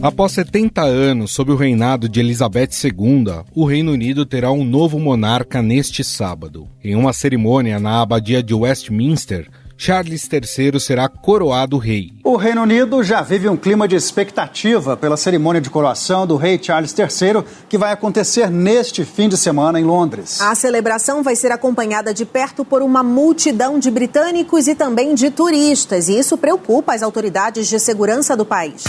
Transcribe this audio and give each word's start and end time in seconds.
Após 0.00 0.30
70 0.32 0.80
anos 0.80 1.32
sob 1.32 1.50
o 1.50 1.56
reinado 1.56 2.08
de 2.08 2.20
Elizabeth 2.20 2.68
II, 2.84 3.42
o 3.52 3.64
Reino 3.64 3.90
Unido 3.90 4.24
terá 4.24 4.52
um 4.52 4.64
novo 4.64 4.96
monarca 4.96 5.60
neste 5.60 6.04
sábado. 6.04 6.68
Em 6.84 6.94
uma 6.94 7.12
cerimônia 7.12 7.80
na 7.80 8.00
abadia 8.00 8.40
de 8.40 8.54
Westminster, 8.54 9.48
Charles 9.76 10.28
III 10.32 10.78
será 10.78 11.08
coroado 11.08 11.78
rei. 11.78 12.12
O 12.22 12.36
Reino 12.36 12.62
Unido 12.62 13.02
já 13.02 13.22
vive 13.22 13.48
um 13.48 13.56
clima 13.56 13.88
de 13.88 13.96
expectativa 13.96 14.96
pela 14.96 15.16
cerimônia 15.16 15.60
de 15.60 15.68
coroação 15.68 16.28
do 16.28 16.36
rei 16.36 16.60
Charles 16.62 16.94
III, 16.96 17.42
que 17.68 17.76
vai 17.76 17.92
acontecer 17.92 18.48
neste 18.50 19.04
fim 19.04 19.28
de 19.28 19.36
semana 19.36 19.80
em 19.80 19.84
Londres. 19.84 20.40
A 20.40 20.54
celebração 20.54 21.24
vai 21.24 21.34
ser 21.34 21.50
acompanhada 21.50 22.14
de 22.14 22.24
perto 22.24 22.64
por 22.64 22.82
uma 22.82 23.02
multidão 23.02 23.80
de 23.80 23.90
britânicos 23.90 24.68
e 24.68 24.76
também 24.76 25.12
de 25.16 25.28
turistas, 25.28 26.08
e 26.08 26.16
isso 26.16 26.38
preocupa 26.38 26.94
as 26.94 27.02
autoridades 27.02 27.68
de 27.68 27.80
segurança 27.80 28.36
do 28.36 28.46
país. 28.46 28.84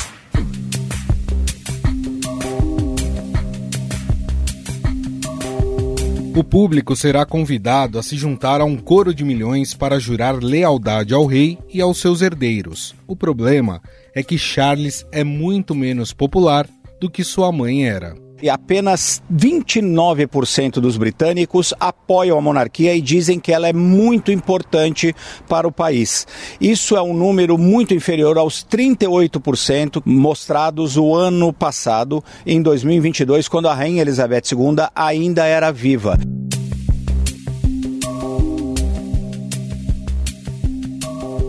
O 6.40 6.44
público 6.44 6.96
será 6.96 7.26
convidado 7.26 8.00
a 8.00 8.02
se 8.02 8.16
juntar 8.16 8.62
a 8.62 8.64
um 8.64 8.78
coro 8.78 9.14
de 9.14 9.26
milhões 9.26 9.74
para 9.74 10.00
jurar 10.00 10.42
lealdade 10.42 11.14
ao 11.14 11.26
rei 11.26 11.60
e 11.68 11.82
aos 11.82 11.98
seus 11.98 12.22
herdeiros. 12.22 12.96
O 13.06 13.14
problema 13.14 13.82
é 14.16 14.24
que 14.24 14.38
Charles 14.38 15.06
é 15.12 15.22
muito 15.22 15.76
menos 15.76 16.14
popular 16.14 16.66
do 16.98 17.10
que 17.10 17.26
sua 17.26 17.52
mãe 17.52 17.86
era 17.86 18.16
e 18.42 18.50
apenas 18.50 19.22
29% 19.34 20.74
dos 20.80 20.98
britânicos 20.98 21.74
apoiam 21.80 22.38
a 22.38 22.42
monarquia 22.42 22.96
e 22.96 23.02
dizem 23.02 23.40
que 23.40 23.52
ela 23.52 23.68
é 23.68 23.74
muito 23.74 24.32
importante 24.32 25.16
para 25.48 25.68
o 25.68 25.72
país. 25.72 26.28
Isso 26.60 26.96
é 26.96 27.02
um 27.02 27.14
número 27.14 27.58
muito 27.58 27.94
inferior 27.94 28.38
aos 28.38 28.66
38% 28.66 30.02
mostrados 30.06 30.98
o 30.98 31.16
ano 31.16 31.52
passado, 31.54 32.24
em 32.46 32.62
2022, 32.62 33.48
quando 33.48 33.68
a 33.68 33.74
rainha 33.74 34.02
Elizabeth 34.02 34.44
II 34.52 34.88
ainda 34.96 35.46
era 35.46 35.72
viva. 35.72 36.18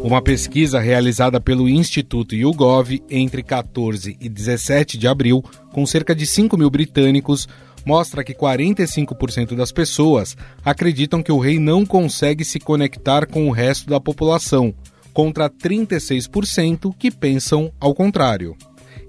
Uma 0.03 0.23
pesquisa 0.23 0.81
realizada 0.81 1.39
pelo 1.39 1.69
Instituto 1.69 2.35
YouGov 2.35 3.03
entre 3.11 3.43
14 3.43 4.17
e 4.19 4.29
17 4.31 4.97
de 4.97 5.07
abril, 5.07 5.45
com 5.73 5.85
cerca 5.85 6.15
de 6.15 6.27
5 6.27 6.57
mil 6.57 6.71
britânicos, 6.71 7.47
mostra 7.85 8.25
que 8.25 8.35
45% 8.35 9.55
das 9.55 9.71
pessoas 9.71 10.37
acreditam 10.65 11.23
que 11.23 11.31
o 11.31 11.39
rei 11.39 11.59
não 11.59 11.85
consegue 11.85 12.47
se 12.47 12.59
conectar 12.59 13.27
com 13.27 13.47
o 13.47 13.53
resto 13.53 13.91
da 13.91 14.01
população, 14.01 14.75
contra 15.13 15.51
36% 15.51 16.95
que 16.99 17.11
pensam 17.11 17.71
ao 17.79 17.95
contrário. 17.95 18.57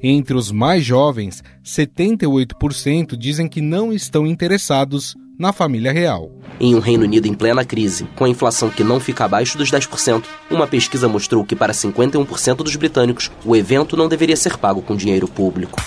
Entre 0.03 0.35
os 0.35 0.51
mais 0.51 0.83
jovens, 0.83 1.41
78% 1.63 3.15
dizem 3.15 3.47
que 3.47 3.61
não 3.61 3.93
estão 3.93 4.27
interessados 4.27 5.15
na 5.41 5.51
família 5.51 5.91
real. 5.91 6.31
Em 6.59 6.75
um 6.75 6.79
Reino 6.79 7.03
Unido 7.03 7.27
em 7.27 7.33
plena 7.33 7.65
crise, 7.65 8.07
com 8.15 8.25
a 8.25 8.29
inflação 8.29 8.69
que 8.69 8.83
não 8.83 8.99
fica 8.99 9.25
abaixo 9.25 9.57
dos 9.57 9.71
10%, 9.71 10.23
uma 10.51 10.67
pesquisa 10.67 11.09
mostrou 11.09 11.43
que 11.43 11.55
para 11.55 11.73
51% 11.73 12.57
dos 12.57 12.75
britânicos, 12.75 13.31
o 13.43 13.55
evento 13.55 13.97
não 13.97 14.07
deveria 14.07 14.37
ser 14.37 14.55
pago 14.55 14.83
com 14.83 14.95
dinheiro 14.95 15.27
público. 15.27 15.81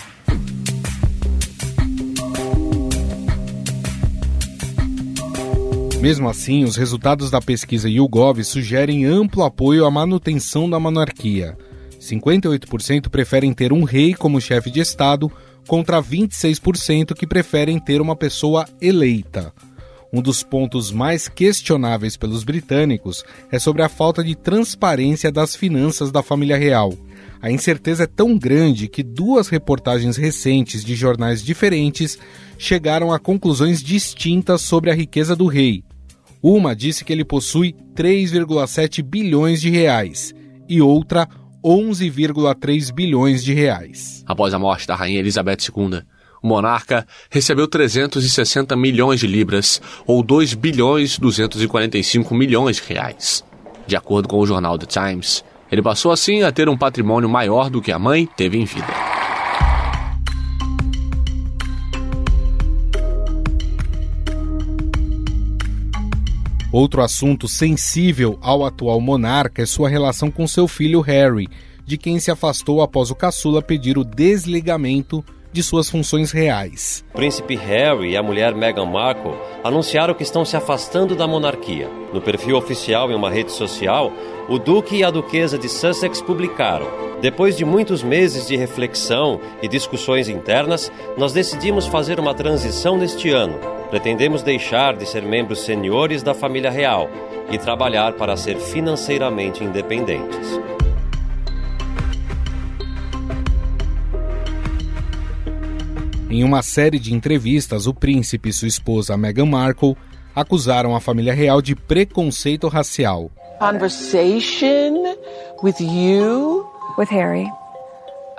Mesmo 6.01 6.29
assim, 6.29 6.65
os 6.65 6.75
resultados 6.77 7.31
da 7.31 7.41
pesquisa 7.41 7.89
YouGov 7.89 8.43
sugerem 8.43 9.07
amplo 9.07 9.45
apoio 9.45 9.87
à 9.87 9.91
manutenção 9.91 10.69
da 10.69 10.81
monarquia. 10.81 11.57
58% 12.01 13.09
preferem 13.09 13.55
ter 13.55 13.73
um 13.73 13.85
rei 13.85 14.15
como 14.15 14.41
chefe 14.41 14.69
de 14.69 14.81
Estado, 14.81 15.31
contra 15.67 16.03
26% 16.03 17.15
que 17.15 17.27
preferem 17.27 17.79
ter 17.79 18.01
uma 18.01 18.17
pessoa 18.17 18.67
eleita. 18.81 19.53
Um 20.13 20.23
dos 20.23 20.45
pontos 20.45 20.93
mais 20.93 21.27
questionáveis 21.27 22.17
pelos 22.17 22.45
britânicos 22.45 23.25
é 23.51 23.59
sobre 23.59 23.83
a 23.83 23.89
falta 23.89 24.23
de 24.23 24.37
transparência 24.37 25.33
das 25.33 25.57
finanças 25.57 26.13
da 26.13 26.23
família 26.23 26.57
real. 26.57 26.93
A 27.43 27.51
incerteza 27.51 28.05
é 28.05 28.07
tão 28.07 28.39
grande 28.39 28.87
que 28.87 29.03
duas 29.03 29.49
reportagens 29.49 30.17
recentes 30.17 30.85
de 30.85 30.95
jornais 30.95 31.43
diferentes 31.43 32.17
chegaram 32.57 33.13
a 33.13 33.19
conclusões 33.19 33.83
distintas 33.83 34.63
sobre 34.63 34.91
a 34.91 34.95
riqueza 34.95 35.35
do 35.35 35.47
rei. 35.47 35.83
Uma 36.41 36.77
disse 36.77 37.05
que 37.05 37.13
ele 37.13 37.25
possui 37.25 37.75
3,7 37.97 39.03
bilhões 39.03 39.61
de 39.61 39.69
reais 39.69 40.33
e 40.69 40.81
outra 40.81 41.29
11,3 41.65 42.93
bilhões 42.93 43.43
de 43.43 43.55
reais. 43.55 44.23
Após 44.27 44.53
a 44.53 44.59
morte 44.59 44.87
da 44.87 44.95
rainha 44.95 45.19
Elizabeth 45.19 45.57
II, 45.75 46.03
o 46.43 46.47
monarca 46.47 47.07
recebeu 47.31 47.67
360 47.67 48.77
milhões 48.77 49.21
de 49.21 49.27
libras, 49.27 49.81
ou 50.07 50.23
2 50.23 50.53
bilhões 50.53 51.19
245 51.19 52.35
milhões 52.35 52.77
de 52.77 52.83
reais. 52.83 53.43
De 53.87 53.97
acordo 53.97 54.29
com 54.29 54.39
o 54.39 54.47
jornal 54.47 54.79
The 54.79 54.87
Times, 54.87 55.43
ele 55.73 55.81
passou 55.81 56.13
assim 56.13 56.43
a 56.43 56.53
ter 56.53 56.69
um 56.69 56.77
patrimônio 56.77 57.31
maior 57.31 57.71
do 57.71 57.81
que 57.81 57.91
a 57.91 57.99
mãe 57.99 58.29
teve 58.37 58.59
em 58.59 58.67
vida. 58.67 59.14
Outro 66.75 67.03
assunto 67.03 67.47
sensível 67.47 68.37
ao 68.43 68.67
atual 68.67 69.01
monarca 69.01 69.63
é 69.63 69.65
sua 69.65 69.89
relação 69.89 70.29
com 70.29 70.45
seu 70.45 70.67
filho 70.67 71.01
Harry, 71.01 71.49
de 71.87 71.97
quem 71.97 72.19
se 72.19 72.33
afastou 72.33 72.83
após 72.83 73.13
o 73.13 73.15
caçula 73.15 73.63
pedir 73.63 73.97
o 73.97 74.03
desligamento 74.03 75.25
de 75.55 75.63
suas 75.63 75.89
funções 75.89 76.33
reais. 76.33 77.05
O 77.15 77.17
príncipe 77.17 77.55
Harry 77.55 78.11
e 78.11 78.17
a 78.17 78.23
mulher 78.25 78.57
Meghan 78.57 78.87
Markle 78.87 79.37
anunciaram 79.63 80.13
que 80.13 80.25
estão 80.25 80.45
se 80.45 80.57
afastando 80.57 81.15
da 81.15 81.29
monarquia. 81.29 81.89
No 82.13 82.21
perfil 82.21 82.57
oficial 82.57 83.09
em 83.13 83.15
uma 83.15 83.31
rede 83.31 83.53
social, 83.53 84.13
o 84.49 84.59
duque 84.59 84.97
e 84.97 85.05
a 85.05 85.13
duquesa 85.13 85.57
de 85.57 85.69
Sussex 85.69 86.21
publicaram: 86.21 86.89
Depois 87.23 87.57
de 87.57 87.65
muitos 87.65 88.03
meses 88.03 88.49
de 88.49 88.57
reflexão 88.57 89.41
e 89.63 89.69
discussões 89.69 90.29
internas, 90.29 90.91
nós 91.17 91.33
decidimos 91.33 91.87
fazer 91.87 92.19
uma 92.19 92.35
transição 92.35 92.99
neste 92.99 93.31
ano. 93.31 93.57
Pretendemos 93.91 94.43
deixar 94.43 94.97
de 94.97 95.07
ser 95.07 95.23
membros 95.23 95.61
seniores 95.61 96.21
da 96.21 96.35
família 96.35 96.71
real 96.71 97.09
e 97.49 97.57
trabalhar 97.59 98.15
para 98.15 98.37
ser 98.37 98.59
financeiramente 98.59 99.63
independentes. 99.63 100.74
Em 106.35 106.43
uma 106.43 106.63
série 106.63 106.99
de 106.99 107.15
entrevistas, 107.15 107.87
o 107.87 107.95
príncipe 107.95 108.49
e 108.49 108.53
sua 108.53 108.67
esposa 108.67 109.17
Meghan 109.17 109.47
Markle 109.47 109.97
acusaram 110.35 110.93
a 110.93 111.01
família 111.01 111.33
real 111.33 111.63
de 111.63 111.77
preconceito 111.77 112.67
racial. 112.67 113.31
Conversation 113.61 115.15
with 115.63 115.81
you, 115.81 116.67
with 116.99 117.09
Harry, 117.09 117.49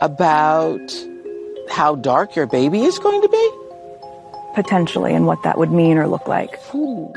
about 0.02 0.82
how 1.70 1.96
dark 1.96 2.36
your 2.36 2.50
baby 2.50 2.84
is 2.84 3.00
going 3.00 3.22
to 3.22 3.30
be? 3.30 3.52
Potentially, 4.56 5.16
and 5.16 5.26
what 5.26 5.42
that 5.44 5.58
would 5.58 5.72
mean 5.72 5.98
or 5.98 6.06
look 6.06 6.28
like. 6.28 6.60
Ooh. 6.76 7.14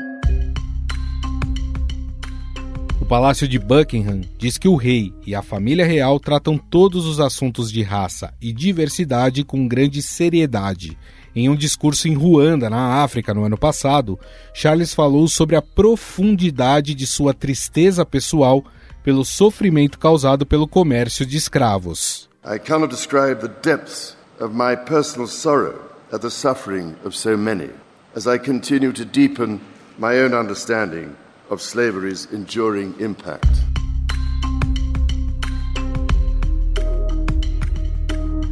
Palácio 3.09 3.47
de 3.47 3.57
Buckingham 3.57 4.21
diz 4.37 4.55
que 4.59 4.67
o 4.67 4.75
rei 4.75 5.11
e 5.25 5.33
a 5.33 5.41
família 5.41 5.83
real 5.83 6.19
tratam 6.19 6.59
todos 6.59 7.07
os 7.07 7.19
assuntos 7.19 7.71
de 7.71 7.81
raça 7.81 8.31
e 8.39 8.53
diversidade 8.53 9.43
com 9.43 9.67
grande 9.67 9.99
seriedade. 9.99 10.95
Em 11.35 11.49
um 11.49 11.55
discurso 11.55 12.07
em 12.07 12.13
Ruanda, 12.13 12.69
na 12.69 13.01
África, 13.01 13.33
no 13.33 13.43
ano 13.43 13.57
passado, 13.57 14.19
Charles 14.53 14.93
falou 14.93 15.27
sobre 15.27 15.55
a 15.55 15.61
profundidade 15.61 16.93
de 16.93 17.07
sua 17.07 17.33
tristeza 17.33 18.05
pessoal 18.05 18.63
pelo 19.03 19.25
sofrimento 19.25 19.97
causado 19.97 20.45
pelo 20.45 20.67
comércio 20.67 21.25
de 21.25 21.35
escravos. 21.35 22.29
I 22.45 22.59
cannot 22.59 22.93
describe 22.93 23.41
the 23.41 23.51
depths 23.67 24.15
of 24.39 24.53
my 24.53 24.75
personal 24.75 25.27
sorrow 25.27 25.79
at 26.13 26.21
the 26.21 26.29
suffering 26.29 26.93
of 27.03 27.17
so 27.17 27.35
many 27.35 27.71
as 28.15 28.27
I 28.27 28.37
continue 28.37 28.93
to 28.93 29.03
deepen 29.03 29.59
my 29.97 30.21
own 30.21 30.35
understanding 30.39 31.15
of 31.49 31.61
slavery's 31.61 32.27
enduring 32.31 32.93
impact. 32.99 33.47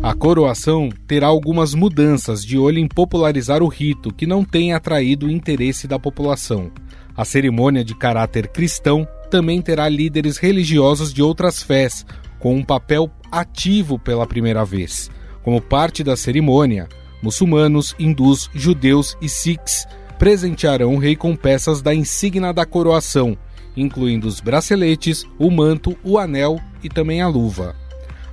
A 0.04 0.14
coroação 0.14 0.90
terá 1.06 1.28
algumas 1.28 1.74
mudanças 1.74 2.46
de 2.46 2.58
olho 2.58 2.80
em 2.80 2.88
popularizar 2.88 3.62
o 3.62 3.68
rito, 3.68 4.14
que 4.14 4.26
não 4.26 4.44
tem 4.44 4.74
atraído 4.74 5.26
o 5.26 5.32
interesse 5.32 5.88
da 5.88 6.00
população. 6.00 6.72
A 7.16 7.26
cerimônia 7.26 7.84
de 7.84 7.94
caráter 7.94 8.48
cristão 8.48 9.08
também 9.30 9.62
terá 9.62 9.90
líderes 9.90 10.38
religiosos 10.38 11.14
de 11.14 11.22
outras 11.22 11.62
fés, 11.62 12.06
com 12.40 12.56
um 12.56 12.64
papel 12.64 13.12
ativo 13.32 14.00
pela 14.00 14.26
primeira 14.26 14.64
vez. 14.64 15.12
Como 15.44 15.60
parte 15.60 16.04
da 16.04 16.16
cerimônia, 16.16 16.88
muçulmanos, 17.22 17.96
hindus, 18.00 18.50
judeus 18.54 19.18
e 19.22 19.28
sikhs 19.28 19.86
presentearão 20.18 20.96
o 20.96 21.00
rei 21.00 21.16
com 21.16 21.36
peças 21.36 21.82
da 21.82 21.94
insígnia 21.94 22.52
da 22.52 22.66
coroação, 22.66 23.38
incluindo 23.76 24.28
os 24.28 24.40
braceletes, 24.40 25.26
o 25.38 25.52
manto, 25.52 25.98
o 26.04 26.18
anel 26.18 26.60
e 26.84 26.90
também 26.90 27.22
a 27.22 27.28
luva. 27.28 27.76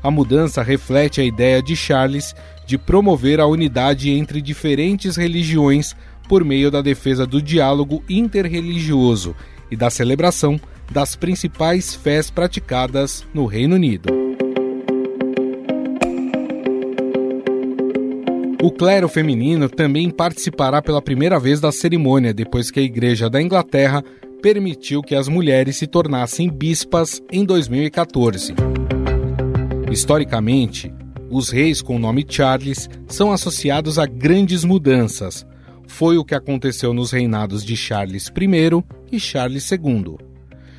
A 0.03 0.11
mudança 0.11 0.63
reflete 0.63 1.21
a 1.21 1.25
ideia 1.25 1.63
de 1.63 1.75
Charles 1.75 2.35
de 2.67 2.77
promover 2.79 3.41
a 3.41 3.47
unidade 3.47 4.11
entre 4.11 4.41
diferentes 4.41 5.17
religiões 5.17 5.95
por 6.29 6.45
meio 6.45 6.71
da 6.71 6.81
defesa 6.81 7.27
do 7.27 7.41
diálogo 7.41 8.03
interreligioso 8.09 9.35
e 9.71 9.77
da 9.77 9.91
celebração 9.91 10.61
das 10.91 11.17
principais 11.17 11.95
fés 11.95 12.31
praticadas 12.31 13.27
no 13.33 13.47
Reino 13.47 13.77
Unido. 13.77 14.34
O 18.65 18.71
clero 18.71 19.11
feminino 19.11 19.69
também 19.69 20.09
participará 20.09 20.81
pela 20.81 21.03
primeira 21.03 21.39
vez 21.39 21.61
da 21.61 21.71
cerimônia 21.71 22.33
depois 22.33 22.71
que 22.71 22.81
a 22.81 22.83
Igreja 22.83 23.29
da 23.29 23.39
Inglaterra 23.39 24.03
permitiu 24.41 25.03
que 25.03 25.15
as 25.15 25.29
mulheres 25.29 25.77
se 25.77 25.87
tornassem 25.87 26.49
bispas 26.49 27.21
em 27.31 27.45
2014. 27.45 28.55
Historicamente, 29.93 30.91
os 31.31 31.51
reis 31.51 31.83
com 31.83 31.97
o 31.97 31.99
nome 31.99 32.25
Charles 32.27 32.89
são 33.07 33.31
associados 33.33 33.99
a 33.99 34.07
grandes 34.07 34.65
mudanças. 34.65 35.47
Foi 35.87 36.17
o 36.17 36.25
que 36.25 36.35
aconteceu 36.35 36.95
nos 36.95 37.13
reinados 37.13 37.63
de 37.63 37.77
Charles 37.77 38.29
I 38.29 38.83
e 39.13 39.21
Charles 39.21 39.71
II. 39.71 40.17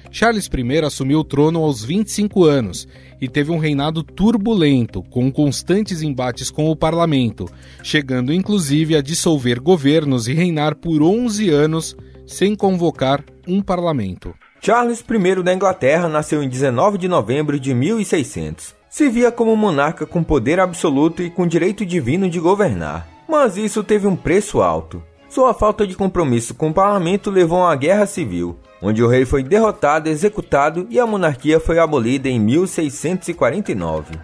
Charles 0.09 0.47
I 0.51 0.83
assumiu 0.83 1.19
o 1.19 1.23
trono 1.23 1.59
aos 1.59 1.83
25 1.83 2.45
anos 2.45 2.87
e 3.19 3.27
teve 3.27 3.51
um 3.51 3.57
reinado 3.57 4.03
turbulento, 4.03 5.01
com 5.03 5.31
constantes 5.31 6.01
embates 6.01 6.49
com 6.49 6.69
o 6.69 6.75
parlamento, 6.75 7.49
chegando 7.83 8.33
inclusive 8.33 8.95
a 8.95 9.01
dissolver 9.01 9.59
governos 9.59 10.27
e 10.27 10.33
reinar 10.33 10.75
por 10.75 11.01
11 11.01 11.49
anos 11.49 11.95
sem 12.27 12.55
convocar 12.55 13.23
um 13.47 13.61
parlamento. 13.61 14.33
Charles 14.61 15.03
I 15.07 15.43
da 15.43 15.53
Inglaterra 15.53 16.09
nasceu 16.09 16.41
em 16.41 16.49
19 16.49 16.97
de 16.97 17.07
novembro 17.07 17.59
de 17.59 17.73
1600. 17.73 18.73
Se 18.89 19.09
via 19.09 19.31
como 19.31 19.55
monarca 19.55 20.05
com 20.05 20.23
poder 20.23 20.59
absoluto 20.59 21.21
e 21.21 21.29
com 21.29 21.45
direito 21.45 21.85
divino 21.85 22.29
de 22.29 22.39
governar. 22.39 23.07
Mas 23.27 23.57
isso 23.57 23.83
teve 23.83 24.07
um 24.07 24.15
preço 24.15 24.61
alto. 24.61 25.03
Sua 25.35 25.53
falta 25.53 25.85
de 25.85 25.97
compromisso 25.97 26.55
com 26.55 26.69
o 26.69 26.73
parlamento 26.73 27.29
levou 27.29 27.57
a 27.57 27.65
uma 27.65 27.75
guerra 27.75 28.05
civil, 28.05 28.57
onde 28.81 29.03
o 29.03 29.07
rei 29.09 29.25
foi 29.25 29.43
derrotado, 29.43 30.07
executado 30.07 30.87
e 30.89 30.97
a 30.97 31.05
monarquia 31.05 31.59
foi 31.59 31.77
abolida 31.77 32.29
em 32.29 32.39
1649. 32.39 34.15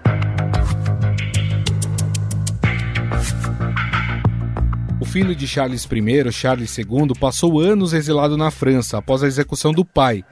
O 5.02 5.06
filho 5.06 5.36
de 5.36 5.46
Charles 5.46 5.84
I, 5.84 6.32
Charles 6.32 6.78
II, 6.78 6.86
passou 7.20 7.60
anos 7.60 7.92
exilado 7.92 8.38
na 8.38 8.50
França 8.50 8.98
após 8.98 9.22
a 9.22 9.28
execução 9.28 9.74
do 9.74 9.84
pai, 9.84 10.24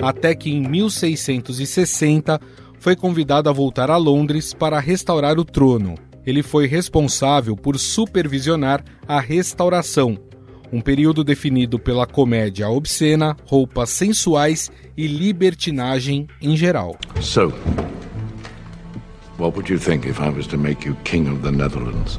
até 0.00 0.34
que 0.34 0.50
em 0.50 0.66
1660 0.66 2.40
foi 2.78 2.96
convidado 2.96 3.50
a 3.50 3.52
voltar 3.52 3.90
a 3.90 3.98
Londres 3.98 4.54
para 4.54 4.80
restaurar 4.80 5.38
o 5.38 5.44
trono. 5.44 5.96
Ele 6.26 6.42
foi 6.42 6.66
responsável 6.66 7.56
por 7.56 7.78
supervisionar 7.78 8.84
a 9.06 9.20
restauração, 9.20 10.18
um 10.72 10.80
período 10.80 11.22
definido 11.22 11.78
pela 11.78 12.06
comédia 12.06 12.68
obscena, 12.68 13.36
roupas 13.46 13.90
sensuais 13.90 14.70
e 14.96 15.06
libertinagem 15.06 16.26
em 16.40 16.56
geral. 16.56 16.96
So, 17.20 17.52
what 19.38 19.56
would 19.56 19.72
you 19.72 19.78
think 19.78 20.08
if 20.08 20.20
I 20.20 20.30
was 20.30 20.46
to 20.48 20.58
make 20.58 20.88
you 20.88 20.96
king 21.04 21.28
of 21.28 21.42
the 21.42 21.50
Netherlands? 21.50 22.18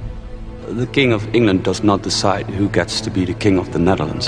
The 0.78 0.88
king 0.88 1.14
of 1.14 1.28
England 1.34 1.64
does 1.64 1.82
not 1.82 2.04
decide 2.04 2.46
who 2.50 2.70
gets 2.70 3.00
to 3.02 3.12
be 3.12 3.26
the 3.26 3.36
king 3.36 3.60
of 3.60 3.70
the 3.72 3.80
Netherlands. 3.80 4.28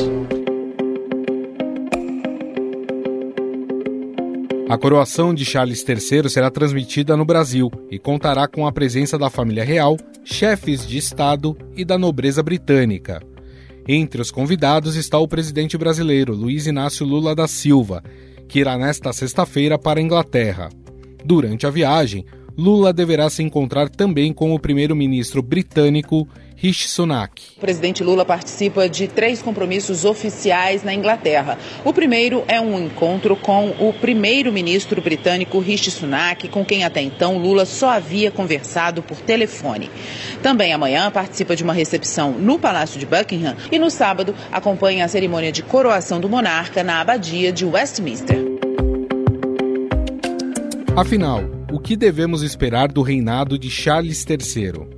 A 4.69 4.78
coroação 4.78 5.34
de 5.34 5.46
Charles 5.46 5.81
III 5.88 6.30
será 6.30 6.52
transmitida 6.52 7.16
no 7.16 7.24
Brasil 7.24 7.72
e 7.90 7.98
contará 7.98 8.50
com 8.50 8.68
a 8.68 8.72
presença 8.72 9.18
da 9.18 9.30
família 9.30 9.64
real, 9.64 9.96
chefes 10.25 10.86
de 10.86 10.98
Estado 10.98 11.58
e 11.74 11.86
da 11.86 11.98
nobreza 11.98 12.44
britânica. 12.44 13.22
Entre 13.88 14.22
os 14.22 14.30
convidados 14.30 14.98
está 14.98 15.18
o 15.18 15.28
presidente 15.28 15.78
brasileiro 15.78 16.36
Luiz 16.36 16.68
Inácio 16.68 17.06
Lula 17.06 17.34
da 17.34 17.48
Silva, 17.48 18.04
que 18.50 18.60
irá 18.60 18.78
nesta 18.78 19.14
sexta-feira 19.14 19.80
para 19.80 20.02
a 20.02 20.04
Inglaterra. 20.04 20.68
Durante 21.24 21.66
a 21.66 21.70
viagem, 21.70 22.25
Lula 22.58 22.92
deverá 22.92 23.30
se 23.30 23.42
encontrar 23.42 23.88
também 23.88 24.34
com 24.34 24.54
o 24.54 24.60
primeiro-ministro 24.60 25.42
britânico 25.42 26.28
Rishi 26.59 26.88
Sunak. 26.88 27.44
O 27.56 27.59
presidente 27.59 28.04
Lula 28.04 28.25
participa 28.25 28.89
de 28.89 29.07
três 29.07 29.44
compromissos 29.44 30.04
oficiais 30.04 30.83
na 30.83 30.92
Inglaterra. 30.92 31.56
O 31.86 31.94
primeiro 31.94 32.44
é 32.48 32.59
um 32.59 32.83
encontro 32.83 33.36
com 33.36 33.69
o 33.80 33.94
primeiro-ministro 33.94 35.00
britânico 35.00 35.59
Rishi 35.59 35.92
Sunak, 35.92 36.48
com 36.48 36.65
quem 36.65 36.83
até 36.83 37.00
então 37.00 37.38
Lula 37.38 37.63
só 37.63 37.92
havia 37.92 38.31
conversado 38.31 39.04
por 39.04 39.18
telefone. 39.21 39.92
Também 40.42 40.74
amanhã 40.74 41.12
participa 41.12 41.56
de 41.56 41.63
uma 41.63 41.74
recepção 41.74 42.31
no 42.31 42.57
Palácio 42.57 43.00
de 43.00 43.06
Buckingham 43.06 43.56
e 43.71 43.77
no 43.77 43.92
sábado 43.92 44.33
acompanha 44.51 45.06
a 45.06 45.07
cerimônia 45.07 45.51
de 45.51 45.62
coroação 45.62 46.19
do 46.19 46.27
monarca 46.27 46.83
na 46.83 47.00
abadia 47.01 47.51
de 47.51 47.65
Westminster. 47.65 48.44
Afinal, 50.95 51.44
o 51.71 51.80
que 51.80 51.95
devemos 51.95 52.42
esperar 52.42 52.92
do 52.92 53.03
reinado 53.03 53.60
de 53.60 53.69
Charles 53.69 54.25
III? 54.27 54.97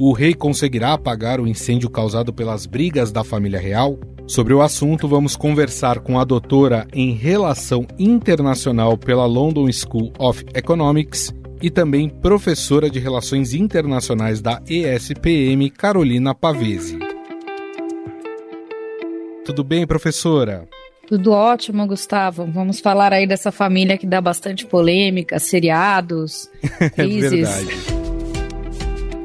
O 0.00 0.12
rei 0.12 0.32
conseguirá 0.32 0.94
apagar 0.94 1.38
o 1.40 1.46
incêndio 1.46 1.90
causado 1.90 2.32
pelas 2.32 2.64
brigas 2.64 3.12
da 3.12 3.22
família 3.22 3.60
real? 3.60 3.98
Sobre 4.26 4.54
o 4.54 4.62
assunto, 4.62 5.06
vamos 5.06 5.36
conversar 5.36 6.00
com 6.00 6.18
a 6.18 6.24
doutora 6.24 6.88
em 6.94 7.12
Relação 7.12 7.86
Internacional 7.98 8.96
pela 8.96 9.26
London 9.26 9.70
School 9.70 10.10
of 10.18 10.42
Economics 10.54 11.34
e 11.60 11.68
também 11.68 12.08
professora 12.08 12.88
de 12.88 12.98
Relações 12.98 13.52
Internacionais 13.52 14.40
da 14.40 14.62
ESPM, 14.66 15.68
Carolina 15.68 16.34
Pavese. 16.34 16.98
Tudo 19.44 19.62
bem, 19.62 19.86
professora? 19.86 20.66
Tudo 21.06 21.32
ótimo, 21.32 21.86
Gustavo. 21.86 22.46
Vamos 22.46 22.80
falar 22.80 23.12
aí 23.12 23.26
dessa 23.26 23.52
família 23.52 23.98
que 23.98 24.06
dá 24.06 24.22
bastante 24.22 24.64
polêmica, 24.64 25.38
seriados, 25.38 26.48
crises. 26.96 27.32
é 27.32 27.62
verdade. 27.62 27.99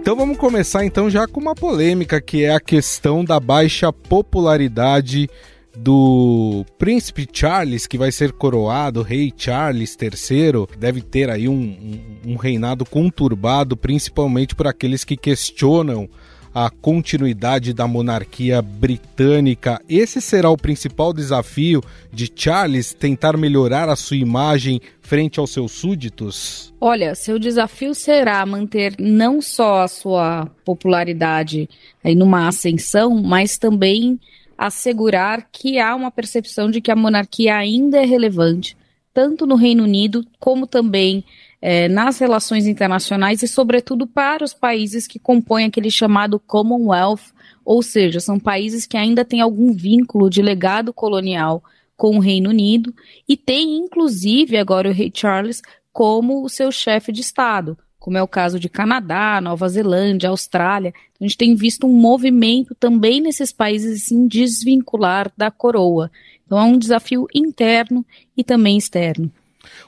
Então 0.06 0.16
vamos 0.16 0.38
começar 0.38 0.86
então 0.86 1.10
já 1.10 1.28
com 1.28 1.40
uma 1.40 1.56
polêmica 1.56 2.22
que 2.22 2.44
é 2.44 2.54
a 2.54 2.60
questão 2.60 3.25
da 3.25 3.40
baixa 3.40 3.92
popularidade 3.92 5.28
do 5.75 6.63
príncipe 6.78 7.28
Charles, 7.34 7.88
que 7.88 7.98
vai 7.98 8.12
ser 8.12 8.31
coroado, 8.31 9.02
rei 9.02 9.34
Charles 9.36 9.98
III, 10.00 10.78
deve 10.78 11.02
ter 11.02 11.31
aí 11.31 11.50
um, 11.50 11.56
um, 11.56 12.33
um 12.33 12.35
reinado 12.35 12.85
conturbado, 12.85 13.76
principalmente 13.76 14.54
por 14.54 14.68
aqueles 14.68 15.04
que 15.04 15.18
questionam 15.18 16.07
a 16.56 16.69
continuidade 16.69 17.74
da 17.74 17.85
monarquia 17.85 18.62
britânica. 18.62 19.81
Esse 19.90 20.21
será 20.21 20.50
o 20.50 20.56
principal 20.56 21.12
desafio 21.12 21.83
de 22.14 22.31
Charles 22.33 22.94
tentar 22.94 23.35
melhorar 23.35 23.90
a 23.90 23.95
sua 23.97 24.16
imagem 24.16 24.80
frente 25.02 25.38
aos 25.38 25.52
seus 25.52 25.74
súditos? 25.74 26.74
Olha, 26.80 27.14
seu 27.14 27.38
desafio 27.38 27.94
será 27.94 28.45
manter 28.45 28.95
não 28.97 29.42
só 29.42 29.81
a 29.81 29.88
sua 29.90 30.50
popularidade 30.64 31.69
aí 32.02 32.16
numa 32.16 32.47
ascensão, 32.47 33.21
mas 33.21 33.57
também 33.57 34.18
assegurar 34.57 35.50
que 35.52 35.78
há 35.78 35.94
uma 35.94 36.09
percepção 36.09 36.71
de 36.71 36.80
que 36.80 36.90
a 36.90 36.95
monarquia 36.95 37.57
ainda 37.57 37.97
é 37.97 38.06
relevante, 38.06 38.78
tanto 39.14 39.45
no 39.45 39.56
Reino 39.56 39.83
Unido 39.83 40.26
como 40.40 40.66
também 40.66 41.21
é, 41.68 41.90
nas 41.90 42.19
relações 42.19 42.68
internacionais 42.68 43.42
e, 43.42 43.48
sobretudo, 43.48 44.06
para 44.06 44.44
os 44.44 44.54
países 44.54 45.07
que 45.07 45.18
compõem 45.18 45.66
aquele 45.66 45.90
chamado 45.90 46.40
Commonwealth, 46.40 47.34
ou 47.66 47.81
seja, 47.81 48.19
são 48.19 48.40
países 48.40 48.86
que 48.86 48.95
ainda 48.95 49.26
têm 49.26 49.42
algum 49.42 49.74
vínculo 49.74 50.30
de 50.30 50.44
legado 50.44 50.94
colonial 50.94 51.64
com 51.98 52.18
o 52.18 52.19
Reino 52.19 52.52
Unido 52.52 52.94
e 53.28 53.36
tem, 53.36 53.78
inclusive, 53.78 54.57
agora 54.57 54.90
o 54.90 54.94
rei 54.94 55.12
Charles 55.12 55.64
como 55.92 56.44
o 56.44 56.50
seu 56.50 56.72
chefe 56.72 57.12
de 57.12 57.22
Estado, 57.22 57.76
como 57.98 58.16
é 58.16 58.22
o 58.22 58.28
caso 58.28 58.60
de 58.60 58.69
Canadá, 58.69 59.42
Nova 59.42 59.68
Zelândia, 59.68 60.30
Austrália. 60.30 60.94
A 61.19 61.24
gente 61.24 61.36
tem 61.36 61.56
visto 61.56 61.88
um 61.88 61.94
movimento 61.94 62.76
também 62.76 63.19
nesses 63.19 63.52
países 63.52 64.04
assim, 64.04 64.28
desvincular 64.28 65.31
da 65.36 65.50
coroa. 65.50 66.12
Então 66.45 66.60
é 66.60 66.64
um 66.64 66.78
desafio 66.78 67.26
interno 67.34 68.06
e 68.38 68.44
também 68.44 68.78
externo. 68.78 69.31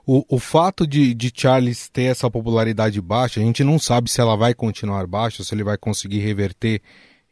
O, 0.06 0.24
o 0.30 0.40
fato 0.40 0.86
de, 0.86 1.14
de 1.14 1.32
Charles 1.36 1.90
ter 1.90 2.04
essa 2.04 2.30
popularidade 2.30 3.00
baixa, 3.02 3.40
a 3.40 3.44
gente 3.44 3.64
não 3.64 3.80
sabe 3.80 4.10
se 4.10 4.22
ela 4.22 4.36
vai 4.36 4.54
continuar 4.54 5.06
baixa, 5.08 5.44
se 5.44 5.54
ele 5.54 5.64
vai 5.64 5.78
conseguir 5.78 6.20
reverter 6.20 6.82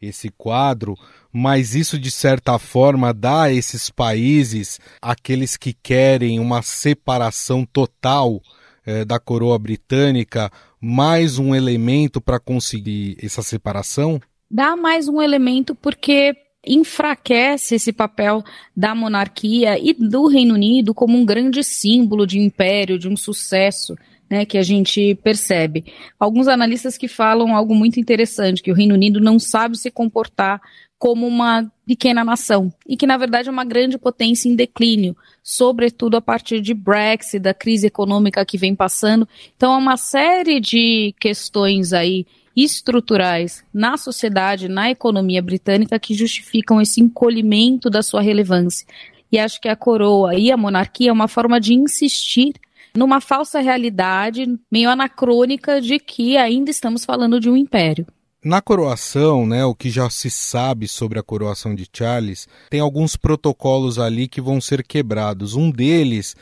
esse 0.00 0.30
quadro, 0.30 0.96
mas 1.32 1.74
isso 1.74 1.98
de 1.98 2.10
certa 2.10 2.58
forma 2.58 3.12
dá 3.12 3.44
a 3.44 3.52
esses 3.52 3.90
países, 3.90 4.78
aqueles 5.00 5.56
que 5.56 5.72
querem 5.72 6.38
uma 6.38 6.62
separação 6.62 7.64
total 7.64 8.40
eh, 8.84 9.04
da 9.04 9.18
coroa 9.18 9.58
britânica, 9.58 10.50
mais 10.80 11.38
um 11.38 11.54
elemento 11.54 12.20
para 12.20 12.38
conseguir 12.38 13.16
essa 13.22 13.42
separação? 13.42 14.20
Dá 14.50 14.76
mais 14.76 15.08
um 15.08 15.20
elemento 15.20 15.74
porque 15.74 16.34
enfraquece 16.66 17.76
esse 17.76 17.92
papel 17.92 18.42
da 18.76 18.94
monarquia 18.94 19.78
e 19.78 19.92
do 19.92 20.26
Reino 20.26 20.54
Unido 20.54 20.92
como 20.92 21.16
um 21.16 21.24
grande 21.24 21.62
símbolo 21.62 22.26
de 22.26 22.38
império, 22.38 22.98
de 22.98 23.08
um 23.08 23.16
sucesso 23.16 23.96
né, 24.28 24.44
que 24.44 24.58
a 24.58 24.62
gente 24.62 25.14
percebe. 25.22 25.84
Alguns 26.18 26.48
analistas 26.48 26.98
que 26.98 27.08
falam 27.08 27.54
algo 27.54 27.74
muito 27.74 28.00
interessante, 28.00 28.62
que 28.62 28.72
o 28.72 28.74
Reino 28.74 28.94
Unido 28.94 29.20
não 29.20 29.38
sabe 29.38 29.78
se 29.78 29.90
comportar 29.90 30.60
como 30.98 31.26
uma 31.26 31.70
pequena 31.86 32.24
nação 32.24 32.72
e 32.88 32.96
que 32.96 33.06
na 33.06 33.16
verdade 33.16 33.48
é 33.48 33.52
uma 33.52 33.64
grande 33.64 33.98
potência 33.98 34.48
em 34.48 34.56
declínio, 34.56 35.16
sobretudo 35.42 36.16
a 36.16 36.22
partir 36.22 36.60
de 36.60 36.72
Brexit, 36.72 37.38
da 37.38 37.52
crise 37.52 37.86
econômica 37.86 38.44
que 38.44 38.58
vem 38.58 38.74
passando. 38.74 39.28
Então 39.56 39.72
há 39.72 39.76
uma 39.76 39.96
série 39.96 40.58
de 40.58 41.14
questões 41.20 41.92
aí 41.92 42.26
estruturais 42.56 43.62
na 43.72 43.98
sociedade, 43.98 44.68
na 44.68 44.90
economia 44.90 45.42
britânica 45.42 45.98
que 45.98 46.14
justificam 46.14 46.80
esse 46.80 47.00
encolhimento 47.00 47.90
da 47.90 48.02
sua 48.02 48.22
relevância. 48.22 48.86
E 49.30 49.38
acho 49.38 49.60
que 49.60 49.68
a 49.68 49.76
coroa 49.76 50.34
e 50.34 50.50
a 50.50 50.56
monarquia 50.56 51.10
é 51.10 51.12
uma 51.12 51.28
forma 51.28 51.60
de 51.60 51.74
insistir 51.74 52.54
numa 52.96 53.20
falsa 53.20 53.60
realidade 53.60 54.46
meio 54.72 54.88
anacrônica 54.88 55.80
de 55.80 55.98
que 55.98 56.36
ainda 56.36 56.70
estamos 56.70 57.04
falando 57.04 57.38
de 57.38 57.50
um 57.50 57.56
império. 57.56 58.06
Na 58.42 58.62
coroação, 58.62 59.44
né, 59.44 59.64
o 59.64 59.74
que 59.74 59.90
já 59.90 60.08
se 60.08 60.30
sabe 60.30 60.86
sobre 60.86 61.18
a 61.18 61.22
coroação 61.22 61.74
de 61.74 61.86
Charles, 61.92 62.48
tem 62.70 62.80
alguns 62.80 63.16
protocolos 63.16 63.98
ali 63.98 64.28
que 64.28 64.40
vão 64.40 64.60
ser 64.60 64.84
quebrados. 64.86 65.54
Um 65.54 65.70
deles, 65.70 66.36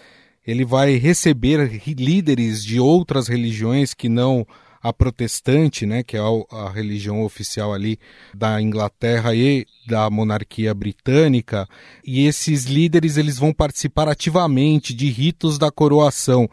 ele 0.46 0.64
vai 0.64 0.96
receber 0.96 1.80
líderes 1.86 2.62
de 2.62 2.78
outras 2.78 3.26
religiões 3.26 3.94
que 3.94 4.08
não 4.08 4.46
a 4.84 4.92
protestante, 4.92 5.86
né, 5.86 6.02
que 6.02 6.14
é 6.14 6.20
a, 6.20 6.68
religião 6.68 7.22
oficial 7.22 7.72
ali 7.72 7.98
da 8.34 8.60
Inglaterra 8.60 9.34
e 9.34 9.66
da 9.86 10.10
monarquia 10.10 10.74
britânica, 10.74 11.66
e 12.04 12.26
esses 12.26 12.66
líderes 12.66 13.16
eles 13.16 13.38
vão 13.38 13.50
participar 13.50 14.10
ativamente 14.10 14.92
de 14.92 15.08
ritos 15.08 15.56
da 15.56 15.70
coroação. 15.70 16.46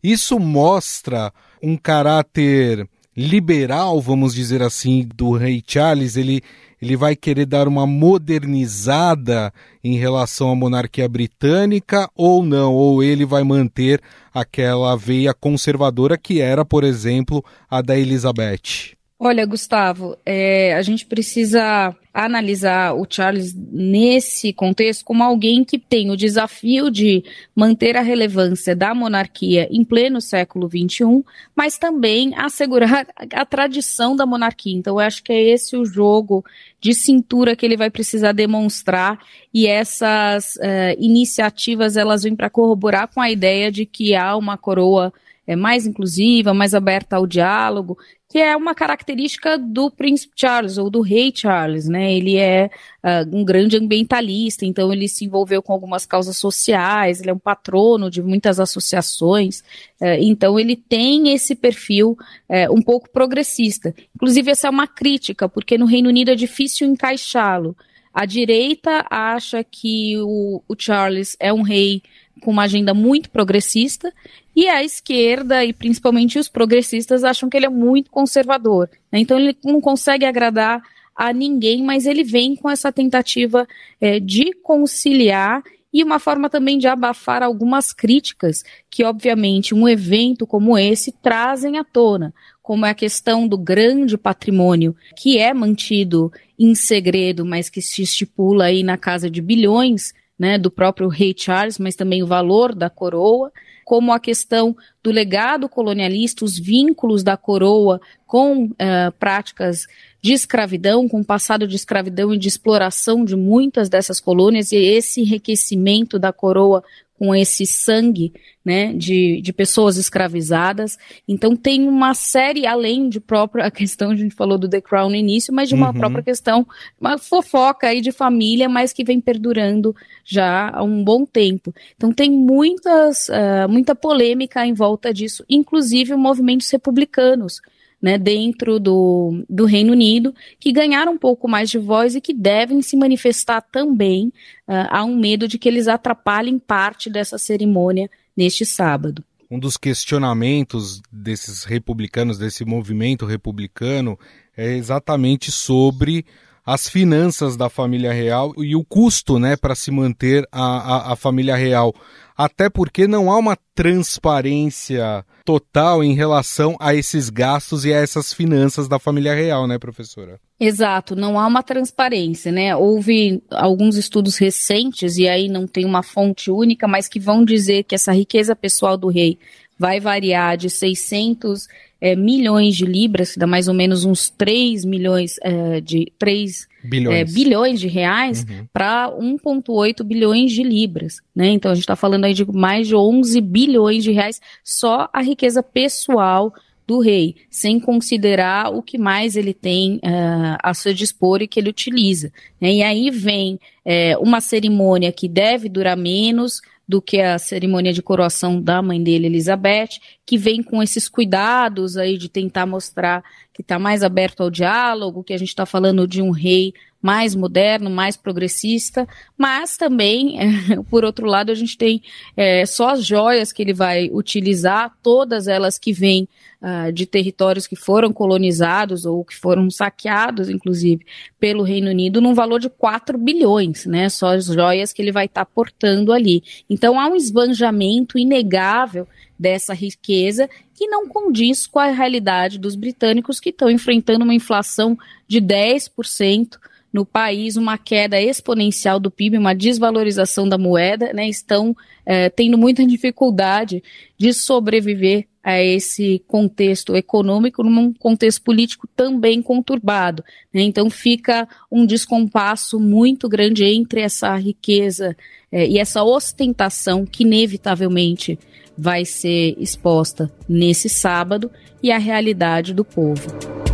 Isso 0.00 0.38
mostra 0.38 1.32
um 1.60 1.76
caráter 1.76 2.88
liberal, 3.16 4.00
vamos 4.00 4.32
dizer 4.32 4.62
assim, 4.62 5.08
do 5.16 5.32
rei 5.32 5.60
Charles, 5.66 6.16
ele, 6.16 6.40
ele 6.82 6.96
vai 6.96 7.14
querer 7.14 7.46
dar 7.46 7.68
uma 7.68 7.86
modernizada 7.86 9.54
em 9.84 9.96
relação 9.96 10.50
à 10.50 10.56
monarquia 10.56 11.08
britânica 11.08 12.10
ou 12.12 12.44
não, 12.44 12.74
ou 12.74 13.04
ele 13.04 13.24
vai 13.24 13.44
manter 13.44 14.02
aquela 14.34 14.96
veia 14.96 15.32
conservadora 15.32 16.18
que 16.18 16.40
era, 16.40 16.64
por 16.64 16.82
exemplo, 16.82 17.44
a 17.70 17.80
da 17.80 17.96
Elizabeth. 17.96 18.96
Olha, 19.24 19.46
Gustavo, 19.46 20.16
é, 20.26 20.74
a 20.74 20.82
gente 20.82 21.06
precisa 21.06 21.94
analisar 22.12 22.92
o 22.92 23.06
Charles 23.08 23.54
nesse 23.54 24.52
contexto 24.52 25.04
como 25.04 25.22
alguém 25.22 25.62
que 25.62 25.78
tem 25.78 26.10
o 26.10 26.16
desafio 26.16 26.90
de 26.90 27.22
manter 27.54 27.96
a 27.96 28.00
relevância 28.00 28.74
da 28.74 28.92
monarquia 28.92 29.68
em 29.70 29.84
pleno 29.84 30.20
século 30.20 30.68
XXI, 30.68 31.24
mas 31.54 31.78
também 31.78 32.34
assegurar 32.34 33.06
a 33.32 33.46
tradição 33.46 34.16
da 34.16 34.26
monarquia. 34.26 34.76
Então, 34.76 34.94
eu 34.94 35.06
acho 35.06 35.22
que 35.22 35.32
é 35.32 35.40
esse 35.40 35.76
o 35.76 35.84
jogo 35.84 36.44
de 36.80 36.92
cintura 36.92 37.54
que 37.54 37.64
ele 37.64 37.76
vai 37.76 37.90
precisar 37.90 38.32
demonstrar 38.32 39.20
e 39.54 39.68
essas 39.68 40.56
uh, 40.56 40.98
iniciativas 40.98 41.96
elas 41.96 42.24
vêm 42.24 42.34
para 42.34 42.50
corroborar 42.50 43.06
com 43.06 43.20
a 43.20 43.30
ideia 43.30 43.70
de 43.70 43.86
que 43.86 44.16
há 44.16 44.36
uma 44.36 44.58
coroa 44.58 45.12
é, 45.46 45.56
mais 45.56 45.86
inclusiva, 45.86 46.54
mais 46.54 46.74
aberta 46.74 47.16
ao 47.16 47.26
diálogo, 47.26 47.98
que 48.32 48.38
é 48.38 48.56
uma 48.56 48.74
característica 48.74 49.58
do 49.58 49.90
príncipe 49.90 50.32
Charles 50.34 50.78
ou 50.78 50.88
do 50.88 51.02
rei 51.02 51.30
Charles, 51.36 51.86
né? 51.86 52.14
Ele 52.14 52.38
é 52.38 52.70
uh, 53.04 53.36
um 53.36 53.44
grande 53.44 53.76
ambientalista, 53.76 54.64
então 54.64 54.90
ele 54.90 55.06
se 55.06 55.26
envolveu 55.26 55.62
com 55.62 55.70
algumas 55.70 56.06
causas 56.06 56.38
sociais, 56.38 57.20
ele 57.20 57.28
é 57.28 57.34
um 57.34 57.38
patrono 57.38 58.10
de 58.10 58.22
muitas 58.22 58.58
associações, 58.58 59.60
uh, 60.00 60.16
então 60.18 60.58
ele 60.58 60.76
tem 60.76 61.34
esse 61.34 61.54
perfil 61.54 62.16
uh, 62.48 62.74
um 62.74 62.80
pouco 62.80 63.10
progressista. 63.10 63.94
Inclusive 64.16 64.50
essa 64.50 64.66
é 64.66 64.70
uma 64.70 64.86
crítica, 64.86 65.46
porque 65.46 65.76
no 65.76 65.84
Reino 65.84 66.08
Unido 66.08 66.30
é 66.30 66.34
difícil 66.34 66.88
encaixá-lo. 66.88 67.76
A 68.14 68.24
direita 68.24 69.04
acha 69.10 69.62
que 69.62 70.16
o, 70.16 70.62
o 70.66 70.74
Charles 70.74 71.36
é 71.38 71.52
um 71.52 71.60
rei 71.60 72.02
com 72.42 72.50
uma 72.50 72.64
agenda 72.64 72.92
muito 72.92 73.30
progressista, 73.30 74.12
e 74.54 74.68
a 74.68 74.82
esquerda, 74.82 75.64
e 75.64 75.72
principalmente 75.72 76.38
os 76.38 76.48
progressistas, 76.48 77.24
acham 77.24 77.48
que 77.48 77.56
ele 77.56 77.66
é 77.66 77.70
muito 77.70 78.10
conservador. 78.10 78.90
Né? 79.10 79.20
Então 79.20 79.38
ele 79.38 79.56
não 79.64 79.80
consegue 79.80 80.24
agradar 80.24 80.82
a 81.16 81.32
ninguém, 81.32 81.82
mas 81.82 82.06
ele 82.06 82.24
vem 82.24 82.56
com 82.56 82.68
essa 82.68 82.90
tentativa 82.92 83.66
é, 84.00 84.18
de 84.18 84.52
conciliar 84.62 85.62
e 85.92 86.02
uma 86.02 86.18
forma 86.18 86.48
também 86.48 86.78
de 86.78 86.88
abafar 86.88 87.42
algumas 87.42 87.92
críticas 87.92 88.64
que, 88.90 89.04
obviamente, 89.04 89.74
um 89.74 89.86
evento 89.86 90.46
como 90.46 90.78
esse 90.78 91.12
trazem 91.12 91.76
à 91.76 91.84
tona, 91.84 92.32
como 92.62 92.86
é 92.86 92.90
a 92.90 92.94
questão 92.94 93.46
do 93.46 93.58
grande 93.58 94.16
patrimônio 94.16 94.96
que 95.16 95.36
é 95.36 95.52
mantido 95.52 96.32
em 96.58 96.74
segredo, 96.74 97.44
mas 97.44 97.68
que 97.68 97.82
se 97.82 98.02
estipula 98.02 98.64
aí 98.64 98.82
na 98.82 98.96
casa 98.96 99.28
de 99.28 99.42
bilhões, 99.42 100.14
né, 100.38 100.58
do 100.58 100.70
próprio 100.70 101.08
rei 101.08 101.34
Charles, 101.36 101.78
mas 101.78 101.94
também 101.94 102.22
o 102.22 102.26
valor 102.26 102.74
da 102.74 102.90
coroa, 102.90 103.52
como 103.84 104.12
a 104.12 104.20
questão 104.20 104.76
do 105.02 105.10
legado 105.10 105.68
colonialista, 105.68 106.44
os 106.44 106.58
vínculos 106.58 107.22
da 107.22 107.36
coroa 107.36 108.00
com 108.26 108.64
uh, 108.64 109.12
práticas 109.18 109.86
de 110.22 110.32
escravidão, 110.32 111.08
com 111.08 111.20
o 111.20 111.24
passado 111.24 111.66
de 111.66 111.74
escravidão 111.74 112.32
e 112.32 112.38
de 112.38 112.48
exploração 112.48 113.24
de 113.24 113.36
muitas 113.36 113.88
dessas 113.88 114.20
colônias, 114.20 114.72
e 114.72 114.76
esse 114.76 115.20
enriquecimento 115.20 116.18
da 116.18 116.32
coroa 116.32 116.82
com 117.18 117.34
esse 117.34 117.64
sangue 117.66 118.32
né, 118.64 118.92
de, 118.92 119.40
de 119.40 119.52
pessoas 119.52 119.96
escravizadas. 119.96 120.98
Então 121.26 121.56
tem 121.56 121.86
uma 121.86 122.14
série, 122.14 122.66
além 122.66 123.08
de 123.08 123.20
própria 123.20 123.66
a 123.66 123.70
questão, 123.70 124.10
a 124.10 124.16
gente 124.16 124.34
falou 124.34 124.58
do 124.58 124.68
The 124.68 124.80
Crown 124.80 125.10
no 125.10 125.16
início, 125.16 125.52
mas 125.52 125.68
de 125.68 125.74
uma 125.74 125.88
uhum. 125.88 125.94
própria 125.94 126.22
questão, 126.22 126.66
uma 127.00 127.18
fofoca 127.18 127.88
aí 127.88 128.00
de 128.00 128.12
família, 128.12 128.68
mas 128.68 128.92
que 128.92 129.04
vem 129.04 129.20
perdurando 129.20 129.94
já 130.24 130.70
há 130.70 130.82
um 130.82 131.02
bom 131.02 131.24
tempo. 131.24 131.74
Então 131.96 132.12
tem 132.12 132.30
muitas, 132.30 133.28
uh, 133.28 133.68
muita 133.68 133.94
polêmica 133.94 134.66
em 134.66 134.74
volta 134.74 135.12
disso, 135.12 135.44
inclusive 135.48 136.14
movimentos 136.14 136.70
republicanos 136.70 137.60
né, 138.02 138.18
dentro 138.18 138.80
do, 138.80 139.44
do 139.48 139.64
Reino 139.64 139.92
Unido, 139.92 140.34
que 140.58 140.72
ganharam 140.72 141.12
um 141.12 141.18
pouco 141.18 141.48
mais 141.48 141.70
de 141.70 141.78
voz 141.78 142.16
e 142.16 142.20
que 142.20 142.34
devem 142.34 142.82
se 142.82 142.96
manifestar 142.96 143.60
também. 143.60 144.32
Uh, 144.66 144.90
há 144.90 145.04
um 145.04 145.16
medo 145.16 145.46
de 145.46 145.56
que 145.58 145.68
eles 145.68 145.86
atrapalhem 145.86 146.58
parte 146.58 147.08
dessa 147.08 147.38
cerimônia 147.38 148.10
neste 148.36 148.66
sábado. 148.66 149.24
Um 149.48 149.58
dos 149.58 149.76
questionamentos 149.76 151.00
desses 151.12 151.62
republicanos, 151.62 152.38
desse 152.38 152.64
movimento 152.64 153.24
republicano, 153.24 154.18
é 154.56 154.72
exatamente 154.72 155.52
sobre 155.52 156.24
as 156.64 156.88
finanças 156.88 157.56
da 157.56 157.68
família 157.68 158.12
real 158.12 158.52
e 158.56 158.76
o 158.76 158.84
custo 158.84 159.38
né, 159.38 159.56
para 159.56 159.74
se 159.74 159.90
manter 159.90 160.46
a, 160.52 160.62
a, 160.62 161.12
a 161.12 161.16
família 161.16 161.56
real 161.56 161.94
até 162.36 162.68
porque 162.68 163.06
não 163.06 163.30
há 163.30 163.38
uma 163.38 163.56
transparência 163.74 165.24
total 165.44 166.02
em 166.02 166.14
relação 166.14 166.76
a 166.80 166.94
esses 166.94 167.28
gastos 167.28 167.84
e 167.84 167.92
a 167.92 167.98
essas 167.98 168.32
finanças 168.32 168.88
da 168.88 168.98
família 168.98 169.34
real, 169.34 169.66
né, 169.66 169.78
professora? 169.78 170.40
Exato, 170.58 171.16
não 171.16 171.38
há 171.38 171.46
uma 171.46 171.62
transparência, 171.62 172.52
né? 172.52 172.74
Houve 172.74 173.42
alguns 173.50 173.96
estudos 173.96 174.36
recentes, 174.38 175.16
e 175.18 175.28
aí 175.28 175.48
não 175.48 175.66
tem 175.66 175.84
uma 175.84 176.02
fonte 176.02 176.50
única, 176.50 176.86
mas 176.86 177.08
que 177.08 177.18
vão 177.18 177.44
dizer 177.44 177.84
que 177.84 177.94
essa 177.94 178.12
riqueza 178.12 178.54
pessoal 178.54 178.96
do 178.96 179.08
rei 179.08 179.38
vai 179.78 179.98
variar 179.98 180.56
de 180.56 180.70
600 180.70 181.66
é, 182.02 182.16
milhões 182.16 182.74
de 182.74 182.84
libras, 182.84 183.32
que 183.32 183.38
dá 183.38 183.46
mais 183.46 183.68
ou 183.68 183.74
menos 183.74 184.04
uns 184.04 184.28
3 184.28 184.84
milhões 184.84 185.36
é, 185.40 185.80
de 185.80 186.12
3 186.18 186.66
bilhões, 186.82 187.16
é, 187.16 187.24
bilhões 187.24 187.78
de 187.78 187.86
reais, 187.86 188.44
uhum. 188.44 188.66
para 188.72 189.08
1,8 189.12 190.02
bilhões 190.02 190.50
de 190.50 190.64
libras. 190.64 191.20
Né? 191.34 191.50
Então 191.50 191.70
a 191.70 191.74
gente 191.74 191.84
está 191.84 191.94
falando 191.94 192.24
aí 192.24 192.34
de 192.34 192.44
mais 192.50 192.88
de 192.88 192.96
11 192.96 193.40
bilhões 193.40 194.02
de 194.02 194.10
reais 194.10 194.40
só 194.64 195.08
a 195.12 195.22
riqueza 195.22 195.62
pessoal 195.62 196.52
do 196.84 196.98
rei, 196.98 197.36
sem 197.48 197.78
considerar 197.78 198.74
o 198.74 198.82
que 198.82 198.98
mais 198.98 199.36
ele 199.36 199.54
tem 199.54 199.98
uh, 199.98 200.58
a 200.60 200.74
seu 200.74 200.92
dispor 200.92 201.40
e 201.40 201.46
que 201.46 201.60
ele 201.60 201.70
utiliza. 201.70 202.32
Né? 202.60 202.72
E 202.74 202.82
aí 202.82 203.10
vem 203.10 203.60
é, 203.84 204.18
uma 204.18 204.40
cerimônia 204.40 205.12
que 205.12 205.28
deve 205.28 205.68
durar 205.68 205.96
menos, 205.96 206.60
do 206.86 207.00
que 207.00 207.20
a 207.20 207.38
cerimônia 207.38 207.92
de 207.92 208.02
coroação 208.02 208.60
da 208.60 208.82
mãe 208.82 209.02
dele, 209.02 209.26
Elizabeth, 209.26 210.00
que 210.26 210.36
vem 210.36 210.62
com 210.62 210.82
esses 210.82 211.08
cuidados 211.08 211.96
aí 211.96 212.18
de 212.18 212.28
tentar 212.28 212.66
mostrar 212.66 213.22
que 213.52 213.62
está 213.62 213.78
mais 213.78 214.02
aberto 214.02 214.42
ao 214.42 214.50
diálogo, 214.50 215.24
que 215.24 215.32
a 215.32 215.38
gente 215.38 215.48
está 215.48 215.64
falando 215.64 216.06
de 216.06 216.20
um 216.20 216.30
rei 216.30 216.74
mais 217.02 217.34
moderno, 217.34 217.90
mais 217.90 218.16
progressista, 218.16 219.08
mas 219.36 219.76
também, 219.76 220.38
por 220.88 221.04
outro 221.04 221.26
lado, 221.26 221.50
a 221.50 221.54
gente 221.54 221.76
tem 221.76 222.00
é, 222.36 222.64
só 222.64 222.90
as 222.90 223.04
joias 223.04 223.52
que 223.52 223.60
ele 223.60 223.74
vai 223.74 224.08
utilizar, 224.12 224.96
todas 225.02 225.48
elas 225.48 225.78
que 225.78 225.92
vêm 225.92 226.28
uh, 226.62 226.92
de 226.92 227.04
territórios 227.04 227.66
que 227.66 227.74
foram 227.74 228.12
colonizados 228.12 229.04
ou 229.04 229.24
que 229.24 229.34
foram 229.34 229.68
saqueados, 229.68 230.48
inclusive, 230.48 231.04
pelo 231.40 231.64
Reino 231.64 231.90
Unido, 231.90 232.20
num 232.20 232.34
valor 232.34 232.60
de 232.60 232.70
4 232.70 233.18
bilhões, 233.18 233.84
né? 233.84 234.08
Só 234.08 234.34
as 234.34 234.46
joias 234.46 234.92
que 234.92 235.02
ele 235.02 235.12
vai 235.12 235.26
estar 235.26 235.44
tá 235.44 235.50
portando 235.52 236.12
ali. 236.12 236.42
Então 236.70 237.00
há 237.00 237.08
um 237.08 237.16
esbanjamento 237.16 238.16
inegável 238.16 239.08
dessa 239.36 239.74
riqueza 239.74 240.48
que 240.72 240.86
não 240.86 241.08
condiz 241.08 241.66
com 241.66 241.80
a 241.80 241.86
realidade 241.86 242.58
dos 242.58 242.76
britânicos 242.76 243.40
que 243.40 243.50
estão 243.50 243.68
enfrentando 243.68 244.24
uma 244.24 244.34
inflação 244.34 244.96
de 245.26 245.40
10% 245.40 246.58
no 246.92 247.06
país, 247.06 247.56
uma 247.56 247.78
queda 247.78 248.20
exponencial 248.20 249.00
do 249.00 249.10
PIB, 249.10 249.38
uma 249.38 249.54
desvalorização 249.54 250.48
da 250.48 250.58
moeda, 250.58 251.12
né, 251.12 251.26
estão 251.28 251.74
é, 252.04 252.28
tendo 252.28 252.58
muita 252.58 252.84
dificuldade 252.86 253.82
de 254.18 254.32
sobreviver 254.32 255.26
a 255.42 255.60
esse 255.60 256.22
contexto 256.28 256.94
econômico, 256.94 257.64
num 257.64 257.92
contexto 257.92 258.42
político 258.42 258.86
também 258.94 259.42
conturbado. 259.42 260.22
Né? 260.54 260.62
Então 260.62 260.88
fica 260.88 261.48
um 261.70 261.84
descompasso 261.84 262.78
muito 262.78 263.28
grande 263.28 263.64
entre 263.64 264.02
essa 264.02 264.36
riqueza 264.36 265.16
é, 265.50 265.66
e 265.66 265.78
essa 265.78 266.04
ostentação 266.04 267.04
que 267.04 267.24
inevitavelmente 267.24 268.38
vai 268.78 269.04
ser 269.04 269.56
exposta 269.58 270.32
nesse 270.48 270.88
sábado 270.88 271.50
e 271.82 271.90
a 271.90 271.98
realidade 271.98 272.72
do 272.72 272.84
povo. 272.84 273.71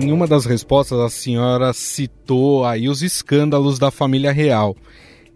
Em 0.00 0.10
uma 0.10 0.26
das 0.26 0.46
respostas, 0.46 0.98
a 0.98 1.10
senhora 1.10 1.72
citou 1.72 2.64
aí 2.64 2.88
os 2.88 3.02
escândalos 3.02 3.78
da 3.78 3.90
família 3.90 4.32
real. 4.32 4.74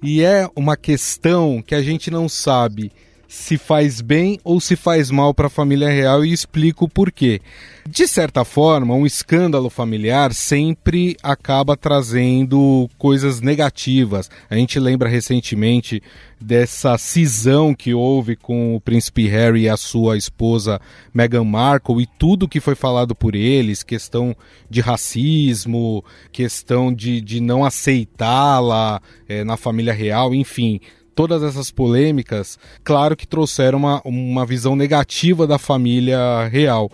E 0.02 0.22
é 0.22 0.48
uma 0.56 0.76
questão 0.76 1.62
que 1.62 1.74
a 1.74 1.82
gente 1.82 2.10
não 2.10 2.28
sabe 2.28 2.90
se 3.28 3.58
faz 3.58 4.00
bem 4.00 4.38
ou 4.44 4.60
se 4.60 4.76
faz 4.76 5.10
mal 5.10 5.34
para 5.34 5.46
a 5.46 5.50
família 5.50 5.88
real 5.88 6.24
e 6.24 6.32
explico 6.32 6.84
o 6.84 6.88
porquê. 6.88 7.40
De 7.88 8.06
certa 8.08 8.44
forma, 8.44 8.94
um 8.94 9.06
escândalo 9.06 9.70
familiar 9.70 10.32
sempre 10.32 11.16
acaba 11.22 11.76
trazendo 11.76 12.88
coisas 12.98 13.40
negativas. 13.40 14.28
A 14.50 14.56
gente 14.56 14.78
lembra 14.80 15.08
recentemente 15.08 16.02
dessa 16.40 16.98
cisão 16.98 17.74
que 17.74 17.94
houve 17.94 18.36
com 18.36 18.74
o 18.76 18.80
príncipe 18.80 19.26
Harry 19.28 19.62
e 19.62 19.68
a 19.68 19.76
sua 19.76 20.16
esposa 20.16 20.80
Meghan 21.14 21.44
Markle 21.44 22.02
e 22.02 22.08
tudo 22.18 22.48
que 22.48 22.60
foi 22.60 22.74
falado 22.74 23.14
por 23.14 23.34
eles, 23.34 23.82
questão 23.82 24.36
de 24.68 24.80
racismo, 24.80 26.04
questão 26.32 26.92
de, 26.92 27.20
de 27.20 27.40
não 27.40 27.64
aceitá-la 27.64 29.00
é, 29.28 29.44
na 29.44 29.56
família 29.56 29.92
real, 29.92 30.34
enfim 30.34 30.80
todas 31.16 31.42
essas 31.42 31.70
polêmicas, 31.70 32.58
claro 32.84 33.16
que 33.16 33.26
trouxeram 33.26 33.78
uma, 33.78 34.02
uma 34.04 34.44
visão 34.44 34.76
negativa 34.76 35.46
da 35.46 35.58
família 35.58 36.46
real. 36.46 36.92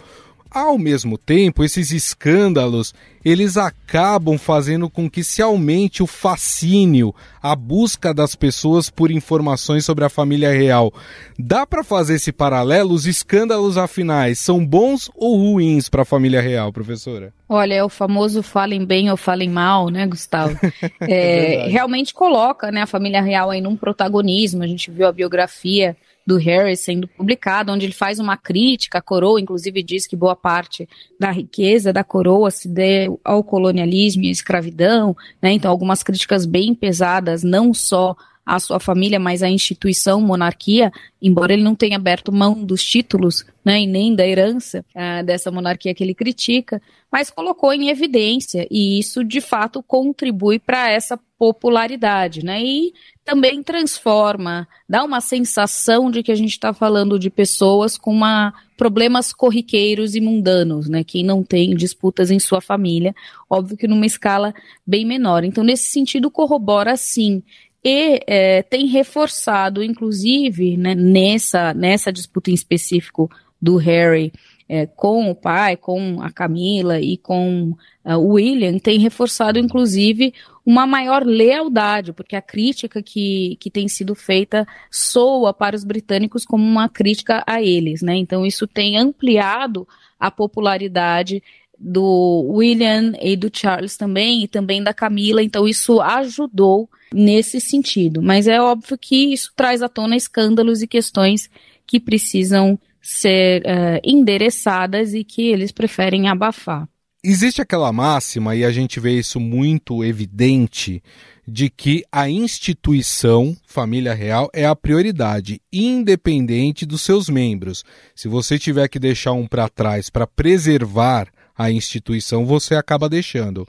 Ao 0.54 0.76
mesmo 0.76 1.16
tempo, 1.16 1.64
esses 1.64 1.92
escândalos, 1.92 2.92
eles 3.24 3.56
acabam 3.56 4.36
fazendo 4.36 4.90
com 4.90 5.08
que 5.08 5.24
se 5.24 5.40
aumente 5.40 6.02
o 6.02 6.06
fascínio, 6.06 7.14
a 7.42 7.56
busca 7.56 8.12
das 8.12 8.34
pessoas 8.34 8.90
por 8.90 9.10
informações 9.10 9.86
sobre 9.86 10.04
a 10.04 10.10
família 10.10 10.52
real. 10.52 10.92
Dá 11.38 11.66
para 11.66 11.82
fazer 11.82 12.16
esse 12.16 12.30
paralelo? 12.30 12.92
Os 12.92 13.06
escândalos 13.06 13.78
afinais 13.78 14.40
são 14.40 14.64
bons 14.64 15.10
ou 15.16 15.38
ruins 15.38 15.88
para 15.88 16.02
a 16.02 16.04
família 16.04 16.42
real, 16.42 16.70
professora? 16.70 17.32
Olha, 17.48 17.72
é 17.72 17.82
o 17.82 17.88
famoso 17.88 18.42
falem 18.42 18.84
bem 18.84 19.10
ou 19.10 19.16
falem 19.16 19.48
mal, 19.48 19.88
né, 19.88 20.06
Gustavo? 20.06 20.58
É, 21.00 21.66
é 21.66 21.68
realmente 21.68 22.14
coloca 22.14 22.70
né, 22.70 22.82
a 22.82 22.86
família 22.86 23.20
real 23.20 23.50
aí 23.50 23.60
num 23.60 23.76
protagonismo. 23.76 24.62
A 24.62 24.66
gente 24.66 24.90
viu 24.90 25.06
a 25.06 25.12
biografia 25.12 25.96
do 26.26 26.36
Harris 26.36 26.80
sendo 26.80 27.08
publicado, 27.08 27.72
onde 27.72 27.86
ele 27.86 27.92
faz 27.92 28.18
uma 28.18 28.36
crítica 28.36 28.98
à 28.98 29.02
coroa, 29.02 29.40
inclusive 29.40 29.82
diz 29.82 30.06
que 30.06 30.16
boa 30.16 30.36
parte 30.36 30.88
da 31.18 31.30
riqueza 31.30 31.92
da 31.92 32.04
coroa 32.04 32.50
se 32.50 32.68
deu 32.68 33.20
ao 33.24 33.42
colonialismo 33.42 34.22
e 34.22 34.28
à 34.28 34.32
escravidão, 34.32 35.16
né? 35.40 35.52
Então 35.52 35.70
algumas 35.70 36.02
críticas 36.02 36.46
bem 36.46 36.74
pesadas, 36.74 37.42
não 37.42 37.74
só 37.74 38.16
à 38.44 38.58
sua 38.58 38.80
família, 38.80 39.20
mas 39.20 39.42
à 39.42 39.48
instituição 39.48 40.20
monarquia, 40.20 40.90
embora 41.20 41.52
ele 41.52 41.62
não 41.62 41.74
tenha 41.74 41.96
aberto 41.96 42.32
mão 42.32 42.64
dos 42.64 42.84
títulos, 42.84 43.44
né, 43.64 43.80
e 43.82 43.86
nem 43.86 44.14
da 44.14 44.26
herança 44.26 44.84
uh, 44.94 45.24
dessa 45.24 45.50
monarquia 45.50 45.94
que 45.94 46.02
ele 46.02 46.14
critica, 46.14 46.82
mas 47.10 47.30
colocou 47.30 47.72
em 47.72 47.88
evidência, 47.88 48.66
e 48.70 48.98
isso 48.98 49.22
de 49.22 49.40
fato 49.40 49.82
contribui 49.82 50.58
para 50.58 50.90
essa 50.90 51.18
popularidade, 51.38 52.44
né, 52.44 52.60
e 52.62 52.92
também 53.24 53.62
transforma, 53.62 54.66
dá 54.88 55.04
uma 55.04 55.20
sensação 55.20 56.10
de 56.10 56.22
que 56.22 56.32
a 56.32 56.34
gente 56.34 56.50
está 56.50 56.74
falando 56.74 57.18
de 57.18 57.30
pessoas 57.30 57.96
com 57.96 58.10
uma, 58.10 58.52
problemas 58.76 59.32
corriqueiros 59.32 60.16
e 60.16 60.20
mundanos, 60.20 60.88
né? 60.88 61.04
Quem 61.04 61.22
não 61.22 61.42
tem 61.44 61.74
disputas 61.76 62.32
em 62.32 62.40
sua 62.40 62.60
família, 62.60 63.14
óbvio 63.48 63.76
que 63.76 63.86
numa 63.86 64.06
escala 64.06 64.52
bem 64.84 65.06
menor. 65.06 65.44
Então, 65.44 65.62
nesse 65.62 65.90
sentido, 65.90 66.30
corrobora 66.30 66.96
sim. 66.96 67.44
E 67.84 68.20
é, 68.26 68.62
tem 68.62 68.86
reforçado, 68.86 69.82
inclusive, 69.82 70.76
né, 70.76 70.94
nessa, 70.94 71.74
nessa 71.74 72.12
disputa 72.12 72.50
em 72.50 72.54
específico 72.54 73.28
do 73.60 73.76
Harry 73.76 74.32
é, 74.68 74.86
com 74.86 75.30
o 75.30 75.34
pai, 75.34 75.76
com 75.76 76.22
a 76.22 76.30
Camila 76.30 76.98
e 76.98 77.18
com 77.18 77.76
uh, 78.04 78.16
o 78.16 78.34
William, 78.34 78.78
tem 78.78 78.98
reforçado, 78.98 79.58
inclusive, 79.58 80.32
uma 80.64 80.86
maior 80.86 81.26
lealdade, 81.26 82.12
porque 82.12 82.34
a 82.34 82.40
crítica 82.40 83.02
que, 83.02 83.58
que 83.60 83.70
tem 83.70 83.86
sido 83.86 84.14
feita 84.14 84.66
soa 84.90 85.52
para 85.52 85.76
os 85.76 85.84
britânicos 85.84 86.46
como 86.46 86.64
uma 86.64 86.88
crítica 86.88 87.44
a 87.46 87.60
eles, 87.62 88.00
né? 88.00 88.16
Então 88.16 88.46
isso 88.46 88.66
tem 88.66 88.96
ampliado 88.96 89.86
a 90.18 90.30
popularidade 90.30 91.42
do 91.78 92.46
William 92.54 93.12
e 93.20 93.36
do 93.36 93.50
Charles 93.52 93.96
também, 93.98 94.44
e 94.44 94.48
também 94.48 94.82
da 94.82 94.94
Camila, 94.94 95.42
então 95.42 95.68
isso 95.68 96.00
ajudou 96.00 96.88
nesse 97.12 97.60
sentido. 97.60 98.22
Mas 98.22 98.46
é 98.46 98.60
óbvio 98.60 98.98
que 98.98 99.32
isso 99.32 99.52
traz 99.56 99.82
à 99.82 99.88
tona 99.88 100.16
escândalos 100.16 100.82
e 100.82 100.86
questões 100.86 101.50
que 101.86 102.00
precisam 102.00 102.78
ser 103.00 103.62
uh, 103.62 104.00
endereçadas 104.04 105.12
e 105.12 105.24
que 105.24 105.42
eles 105.42 105.72
preferem 105.72 106.28
abafar. 106.28 106.88
Existe 107.24 107.62
aquela 107.62 107.92
máxima, 107.92 108.56
e 108.56 108.64
a 108.64 108.72
gente 108.72 108.98
vê 108.98 109.12
isso 109.16 109.38
muito 109.38 110.04
evidente, 110.04 111.00
de 111.46 111.70
que 111.70 112.04
a 112.10 112.28
instituição 112.28 113.56
família 113.64 114.12
real 114.12 114.50
é 114.52 114.66
a 114.66 114.74
prioridade, 114.74 115.60
independente 115.72 116.84
dos 116.84 117.02
seus 117.02 117.28
membros. 117.28 117.84
Se 118.14 118.26
você 118.26 118.58
tiver 118.58 118.88
que 118.88 118.98
deixar 118.98 119.32
um 119.32 119.46
para 119.46 119.68
trás 119.68 120.10
para 120.10 120.26
preservar 120.26 121.28
a 121.56 121.70
instituição, 121.70 122.44
você 122.44 122.74
acaba 122.74 123.08
deixando. 123.08 123.68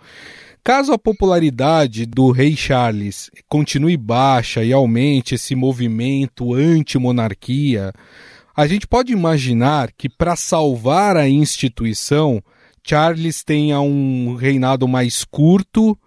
Caso 0.65 0.93
a 0.93 0.97
popularidade 0.97 2.06
do 2.06 2.32
rei 2.32 2.56
Charles 2.56 3.30
continue 3.49 3.97
baixa 3.97 4.63
e 4.63 4.71
aumente 4.71 5.36
esse 5.36 5.56
movimento 5.56 6.54
anti-monarquia, 6.54 7.91
a 8.56 8.65
gente 8.65 8.88
pode 8.88 9.12
imaginar 9.12 9.91
que 9.91 10.08
para 10.08 10.38
salvar 10.38 11.17
a 11.17 11.28
instituição 11.28 12.41
Charles 12.82 13.43
tenha 13.43 13.82
um 13.82 14.36
reinado 14.36 14.88
mais 14.88 15.26
curto 15.26 15.97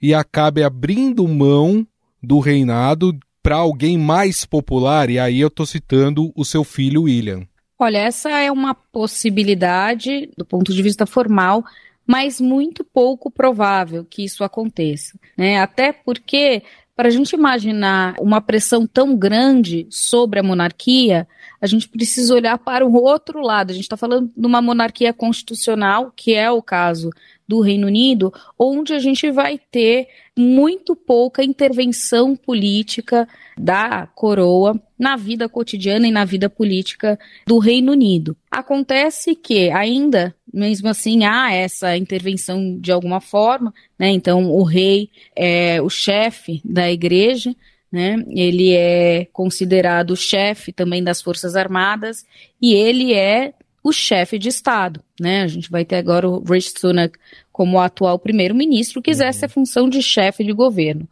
e 0.00 0.14
acabe 0.14 0.62
abrindo 0.62 1.28
mão 1.28 1.86
do 2.22 2.38
reinado 2.38 3.14
para 3.42 3.56
alguém 3.56 3.98
mais 3.98 4.46
popular, 4.46 5.10
e 5.10 5.18
aí 5.18 5.38
eu 5.40 5.48
estou 5.48 5.66
citando 5.66 6.32
o 6.34 6.46
seu 6.46 6.64
filho 6.64 7.02
William. 7.02 7.46
Olha, 7.78 7.98
essa 7.98 8.30
é 8.30 8.50
uma 8.50 8.74
possibilidade 8.74 10.30
do 10.36 10.44
ponto 10.46 10.72
de 10.72 10.82
vista 10.82 11.06
formal, 11.06 11.62
mas 12.08 12.40
muito 12.40 12.82
pouco 12.82 13.30
provável 13.30 14.02
que 14.02 14.24
isso 14.24 14.42
aconteça. 14.42 15.18
Né? 15.36 15.58
Até 15.58 15.92
porque, 15.92 16.62
para 16.96 17.08
a 17.08 17.10
gente 17.10 17.34
imaginar 17.34 18.14
uma 18.18 18.40
pressão 18.40 18.86
tão 18.86 19.14
grande 19.14 19.86
sobre 19.90 20.40
a 20.40 20.42
monarquia, 20.42 21.28
a 21.60 21.66
gente 21.66 21.86
precisa 21.86 22.34
olhar 22.34 22.56
para 22.56 22.86
o 22.86 22.94
outro 22.94 23.42
lado. 23.42 23.70
A 23.70 23.74
gente 23.74 23.82
está 23.82 23.96
falando 23.96 24.32
de 24.34 24.46
uma 24.46 24.62
monarquia 24.62 25.12
constitucional, 25.12 26.10
que 26.16 26.32
é 26.32 26.50
o 26.50 26.62
caso 26.62 27.10
do 27.46 27.60
Reino 27.60 27.86
Unido, 27.86 28.32
onde 28.58 28.94
a 28.94 28.98
gente 28.98 29.30
vai 29.30 29.58
ter 29.70 30.08
muito 30.36 30.94
pouca 30.94 31.42
intervenção 31.42 32.36
política 32.36 33.28
da 33.56 34.06
coroa 34.06 34.80
na 34.98 35.16
vida 35.16 35.48
cotidiana 35.48 36.06
e 36.06 36.12
na 36.12 36.24
vida 36.24 36.48
política 36.48 37.18
do 37.46 37.58
Reino 37.58 37.92
Unido. 37.92 38.36
Acontece 38.50 39.34
que 39.34 39.70
ainda, 39.70 40.34
mesmo 40.52 40.88
assim, 40.88 41.24
há 41.24 41.52
essa 41.52 41.96
intervenção 41.96 42.78
de 42.78 42.90
alguma 42.90 43.20
forma, 43.20 43.72
né? 43.98 44.10
Então, 44.10 44.50
o 44.50 44.62
rei 44.62 45.10
é 45.36 45.80
o 45.82 45.88
chefe 45.88 46.60
da 46.64 46.90
igreja, 46.90 47.54
né? 47.90 48.22
Ele 48.28 48.74
é 48.74 49.26
considerado 49.32 50.10
o 50.10 50.16
chefe 50.16 50.72
também 50.72 51.02
das 51.02 51.22
Forças 51.22 51.56
Armadas 51.56 52.24
e 52.60 52.74
ele 52.74 53.14
é 53.14 53.52
o 53.82 53.92
chefe 53.92 54.38
de 54.38 54.48
Estado, 54.48 55.02
né? 55.18 55.42
A 55.42 55.46
gente 55.46 55.70
vai 55.70 55.84
ter 55.84 55.96
agora 55.96 56.28
o 56.28 56.42
Rishi 56.42 56.72
Sunak 56.78 57.18
como 57.52 57.76
o 57.76 57.80
atual 57.80 58.18
primeiro-ministro 58.18 59.00
que 59.00 59.10
exerce 59.10 59.44
a 59.44 59.48
função 59.48 59.88
de 59.88 60.02
chefe 60.02 60.44
de 60.44 60.52
governo. 60.52 61.08